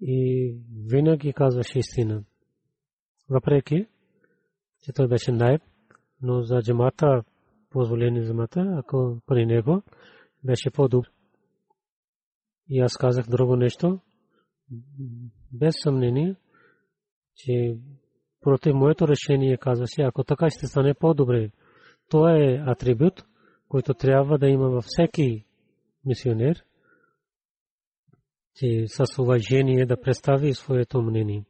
и 0.00 0.52
винаги 0.86 1.32
казваше 1.32 1.78
истина. 1.78 2.24
Въпреки, 3.28 3.86
че 4.82 4.92
той 4.92 5.08
беше 5.08 5.32
найб, 5.32 5.62
но 6.22 6.42
за 6.42 6.62
джамата, 6.62 7.22
позволение 7.70 8.22
за 8.22 8.28
джамата, 8.28 8.74
ако 8.78 9.20
при 9.26 9.46
него 9.46 9.82
беше 10.44 10.70
по-добър. 10.70 11.10
И 12.68 12.80
аз 12.80 12.96
казах 12.96 13.26
друго 13.28 13.56
нещо, 13.56 14.00
без 15.52 15.74
съмнение, 15.82 16.36
че 17.34 17.78
против 18.40 18.74
моето 18.74 19.08
решение 19.08 19.56
казваше, 19.56 20.02
ако 20.02 20.24
така 20.24 20.50
ще 20.50 20.66
стане 20.66 20.94
по-добре. 20.94 21.50
Това 22.08 22.36
е 22.36 22.62
атрибут, 22.66 23.24
който 23.68 23.94
трябва 23.94 24.38
да 24.38 24.48
има 24.48 24.68
във 24.68 24.84
всеки 24.84 25.44
мисионер– 26.04 26.64
че 28.56 28.84
с 28.88 29.18
уважение 29.18 29.86
да 29.86 30.00
представи 30.00 30.54
своето 30.54 31.02
мнение. 31.02 31.44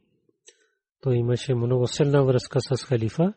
Той 1.00 1.16
имаше 1.16 1.54
много 1.54 1.86
силна 1.86 2.24
връзка 2.24 2.60
с 2.60 2.84
халифа, 2.84 3.34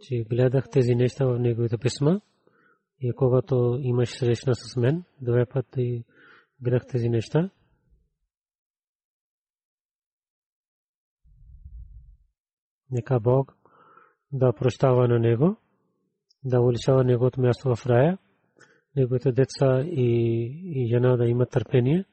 че 0.00 0.24
гледах 0.30 0.64
тези 0.70 0.94
неща 0.94 1.26
в 1.26 1.38
неговите 1.38 1.78
писма 1.78 2.20
и 3.00 3.12
когато 3.12 3.78
имаш 3.80 4.10
срещна 4.10 4.54
с 4.54 4.76
мен, 4.76 5.04
две 5.20 5.46
пъти 5.46 6.04
гледах 6.60 6.82
тези 6.86 7.08
неща. 7.08 7.50
Нека 12.90 13.20
Бог 13.20 13.56
да 14.32 14.52
прощава 14.52 15.08
на 15.08 15.18
него, 15.18 15.56
да 16.44 16.60
уличава 16.60 17.04
неговото 17.04 17.40
място 17.40 17.76
в 17.76 17.86
рая 17.86 18.18
неговите 18.95 19.31
деца 19.31 19.83
и 19.85 20.87
жена 20.89 21.17
да 21.17 21.25
имат 21.25 21.49
търпение, 21.49 22.05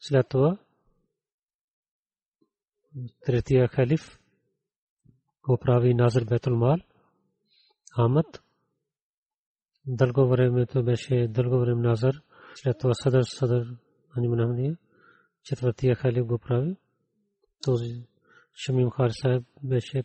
След 0.00 0.28
това 0.28 0.58
третия 3.26 3.68
халиф 3.68 4.18
го 5.48 5.58
прави 5.58 5.94
Назар 5.94 6.24
Бетул 6.24 6.56
Мал 6.56 6.76
Ахмад. 7.96 8.42
Дълго 9.86 10.28
време 10.28 10.66
то 10.66 10.82
беше 10.82 11.28
дълго 11.28 11.58
време 11.58 11.82
Назар. 11.82 12.14
След 12.54 12.78
това 12.78 12.94
Садър 12.94 13.22
Садър 13.22 13.76
Аниманамдия. 14.16 14.76
Четвъртия 15.42 15.94
халиф 15.94 16.26
го 16.26 16.38
прави. 16.38 16.76
Този 17.62 18.06
Шамим 18.54 18.90
Хар 18.90 19.10
Сахиб 19.10 19.46
беше 19.62 20.04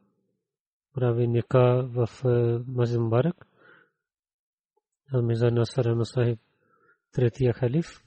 прави 0.93 1.27
нека 1.27 1.83
в 1.83 2.07
Масjid 2.67 2.97
Мубарак. 2.97 3.47
Мирза 5.13 5.51
Насар 5.51 5.93
Масахиб 5.93 6.39
третия 7.11 7.53
халиф. 7.53 8.03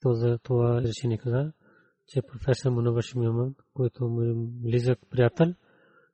То 0.00 0.12
за 0.12 0.38
това 0.38 0.82
решение 0.82 1.18
каза, 1.18 1.52
че 2.06 2.22
професор 2.22 2.70
Мунаваш 2.70 3.14
Мюман, 3.14 3.54
който 3.74 4.08
му 4.08 4.22
е 4.22 4.32
близък 4.36 4.98
приятел, 5.10 5.54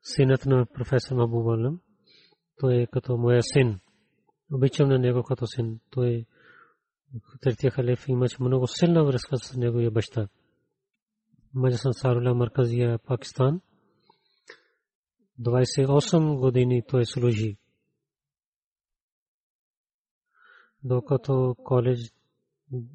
синът 0.03 0.47
на 0.47 0.67
професор 0.67 1.17
Мабуб 1.17 1.47
Алам, 1.47 1.81
той 2.57 2.75
е 2.75 2.87
като 2.87 3.17
моя 3.17 3.43
син. 3.43 3.81
Обичам 4.53 4.89
на 4.89 4.99
него 4.99 5.23
като 5.23 5.47
син. 5.47 5.81
Той 5.91 6.27
третия 7.41 7.71
халиф 7.71 8.09
имаше 8.09 8.37
много 8.41 8.67
силна 8.67 9.05
връзка 9.05 9.37
с 9.37 9.57
неговия 9.57 9.91
баща. 9.91 10.29
Маджасан 11.55 11.93
Сарула 11.93 12.35
Марказия, 12.35 12.99
Пакистан. 12.99 13.61
28 15.41 16.39
години 16.39 16.83
той 16.89 17.07
служи. 17.07 17.59
докато 20.87 21.57
коледж 21.65 22.13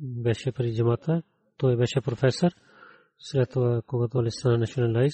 беше 0.02 0.52
при 0.52 0.76
джамата, 0.76 1.24
той 1.58 1.78
беше 1.78 2.02
професор. 2.02 2.52
След 3.18 3.50
това, 3.50 3.82
когато 3.88 4.18
Али 4.18 4.32
стана 4.32 4.58
националайз, 4.58 5.14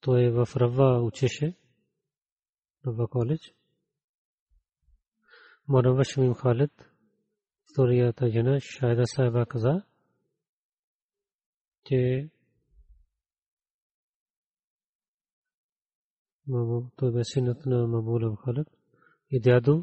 той 0.00 0.30
в 0.30 0.48
Рава 0.56 1.02
учеше, 1.02 1.56
Рава 2.86 3.08
коледж. 3.08 3.54
Марава 5.68 6.04
Шамим 6.04 6.34
Халид, 6.34 6.72
вторията 7.72 8.30
жена, 8.30 8.60
Шайда 8.60 9.06
Сайба 9.06 9.46
каза, 9.46 9.82
че 11.84 12.30
محبوب 16.46 16.88
تو 16.98 17.10
محبول 17.86 18.24
اب 18.24 18.34
خلق 18.44 18.68
یہ 19.30 19.38
دیادو 19.44 19.80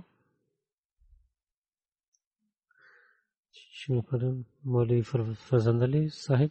مول 4.65 5.01
فضی 5.01 6.07
صاحب. 6.09 6.49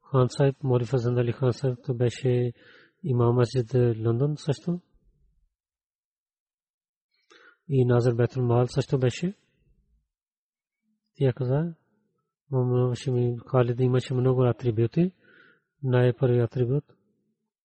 خان 0.00 0.26
صاحب 0.26 0.66
مول 0.66 0.84
فض 0.84 1.06
علی 1.06 1.32
خان 1.32 1.50
صاحب. 1.50 1.74
تو 1.86 1.94
بیشے 1.94 2.48
امام 3.10 3.36
مسجد 3.36 3.74
لندن 3.74 4.34
بیت 8.16 8.38
المال 8.38 8.66
سستو 8.66 8.98
بیشے 8.98 9.28
محمود 12.50 12.96
خالد 13.50 13.80
اما 13.80 13.98
شمنو 13.98 14.44
راتری 14.44 14.72
بیتی 14.72 15.08
نائے 15.90 16.12
پر 16.12 16.30
یاتری 16.30 16.64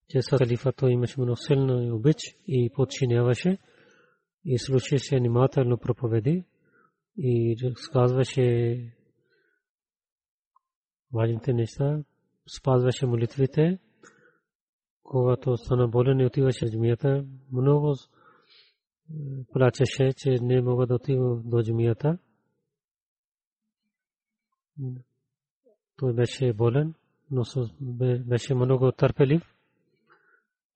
че 0.10 0.22
с 0.22 0.38
халифато 0.38 0.88
имаше 0.88 1.22
много 1.22 1.38
силна 1.38 1.96
обич 1.96 2.18
и 2.48 2.70
подчиняваше 2.76 3.58
и 4.46 4.60
слушаше 4.60 5.18
внимателно 5.18 5.78
проповеди 5.78 6.46
и 7.18 7.58
разказваше 7.64 8.78
важните 11.14 11.54
неща, 11.54 12.04
спазваше 12.58 13.06
молитвите. 13.06 13.80
Когато 15.04 15.58
стана 15.58 15.88
болен 15.88 16.20
и 16.20 16.26
отиваше 16.26 16.66
в 16.66 16.72
джамията, 16.72 17.26
много 17.52 17.96
плачеше, 19.54 20.14
че 20.18 20.30
не 20.42 20.62
мога 20.62 20.88
да 20.88 20.96
отива 20.96 21.42
до 21.46 21.64
джамията. 21.64 22.18
Той 25.98 26.14
беше 26.14 26.54
болен, 26.54 26.94
но 27.32 27.44
беше 28.26 28.56
много 28.56 28.92
търпелив. 28.92 29.59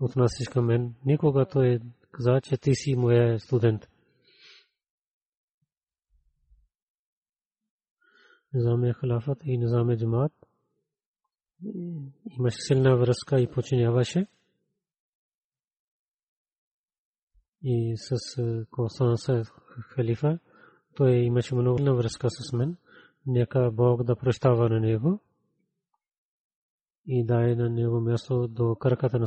отнасяше 0.00 0.50
към 0.50 0.66
мен. 0.66 0.94
Никога 1.04 1.46
той 1.46 1.80
каза, 2.10 2.40
че 2.40 2.56
ти 2.56 2.74
си 2.74 2.96
моя 2.96 3.40
студент. 3.40 3.88
низам 8.56 8.92
халафат 8.92 9.38
и 9.44 9.58
низам 9.58 9.96
джамаат 9.96 10.32
имаше 12.38 12.56
силна 12.60 12.96
връзка 12.96 13.40
и 13.40 13.50
починяваше. 13.50 14.26
И 17.62 17.96
с 17.96 18.16
Косан 18.70 19.16
с 19.16 19.44
халифа 19.80 20.38
той 20.96 21.12
имаше 21.12 21.54
много 21.54 21.78
силна 21.78 21.94
връзка 21.94 22.30
с 22.30 22.52
мен. 22.52 22.76
Нека 23.26 23.70
Бог 23.72 24.04
да 24.04 24.16
прощава 24.16 24.68
на 24.68 24.80
него 24.80 25.20
и 27.06 27.24
дай 27.24 27.56
на 27.56 27.70
него 27.70 28.00
място 28.00 28.48
до 28.48 28.74
краката 28.74 29.18
на 29.18 29.26